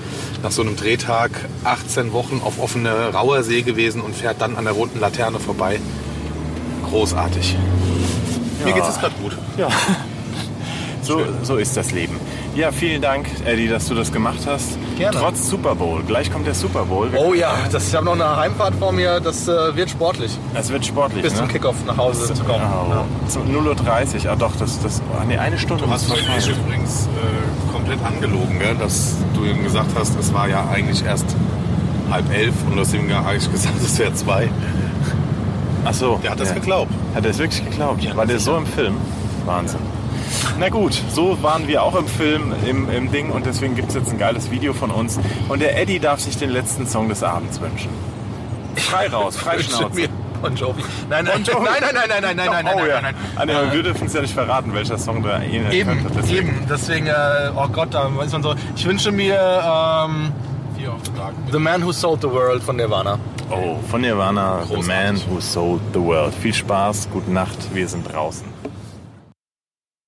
[0.43, 1.31] nach so einem Drehtag
[1.64, 5.81] 18 Wochen auf offene Rauer See gewesen und fährt dann an der roten Laterne vorbei.
[6.91, 7.57] Großartig.
[8.64, 9.37] Mir geht es gerade gut.
[9.57, 9.69] ja.
[11.03, 12.19] So, so ist das Leben.
[12.57, 14.78] Ja, vielen Dank, Eddie, dass du das gemacht hast.
[14.96, 15.18] Gerne.
[15.18, 16.02] Trotz Super Bowl.
[16.07, 17.12] Gleich kommt der Super Bowl.
[17.12, 20.32] Wir- Oh ja, das, ich habe noch eine Heimfahrt vor mir, das äh, wird sportlich.
[20.54, 21.40] Es wird sportlich, Bis ne?
[21.40, 22.62] zum Kickoff nach Hause zu kommen.
[22.64, 24.30] Oh, zu 0.30 Uhr.
[24.32, 25.84] Ah doch, das, das, ah, nee, eine Stunde.
[25.84, 28.74] Du hast mich übrigens äh, komplett angelogen, gell?
[28.76, 31.26] dass du ihm gesagt hast, es war ja eigentlich erst
[32.11, 34.48] halb elf und du hast ihm ja eigentlich gesagt, es wäre zwei.
[35.84, 36.18] Ach so.
[36.22, 36.54] Der hat das ja.
[36.54, 36.90] geglaubt.
[37.14, 38.16] Hat er es wirklich geglaubt?
[38.16, 38.94] War der so im Film?
[39.44, 39.80] Wahnsinn.
[40.59, 43.95] Na gut, so waren wir auch im Film, im, im Ding und deswegen gibt es
[43.95, 45.18] jetzt ein geiles Video von uns.
[45.49, 47.91] Und der Eddie darf sich den letzten Song des Abends wünschen.
[48.77, 50.09] Frei raus, frei Schnauze.
[50.43, 50.83] Bon Jovi.
[51.09, 51.64] Nein, nein, Bon Jovi.
[51.64, 53.01] nein, nein, nein, nein, nein, nein, nein, oh, nein, ja.
[53.01, 53.57] nein, nee, nein.
[53.57, 56.20] aber wir dürfen es ja nicht verraten, welcher Song da ähnelt Eben, könnte.
[56.20, 56.49] Deswegen.
[56.49, 56.66] eben.
[56.68, 58.55] Deswegen, äh, oh Gott, da weiß man so.
[58.77, 60.33] Ich wünsche mir ähm.
[61.51, 63.18] The Man Who Sold the World von Nirvana.
[63.51, 64.87] Oh, von Nirvana, The Großartig.
[64.89, 66.33] Man Who Sold the World.
[66.35, 68.47] Viel Spaß, gute Nacht, wir sind draußen.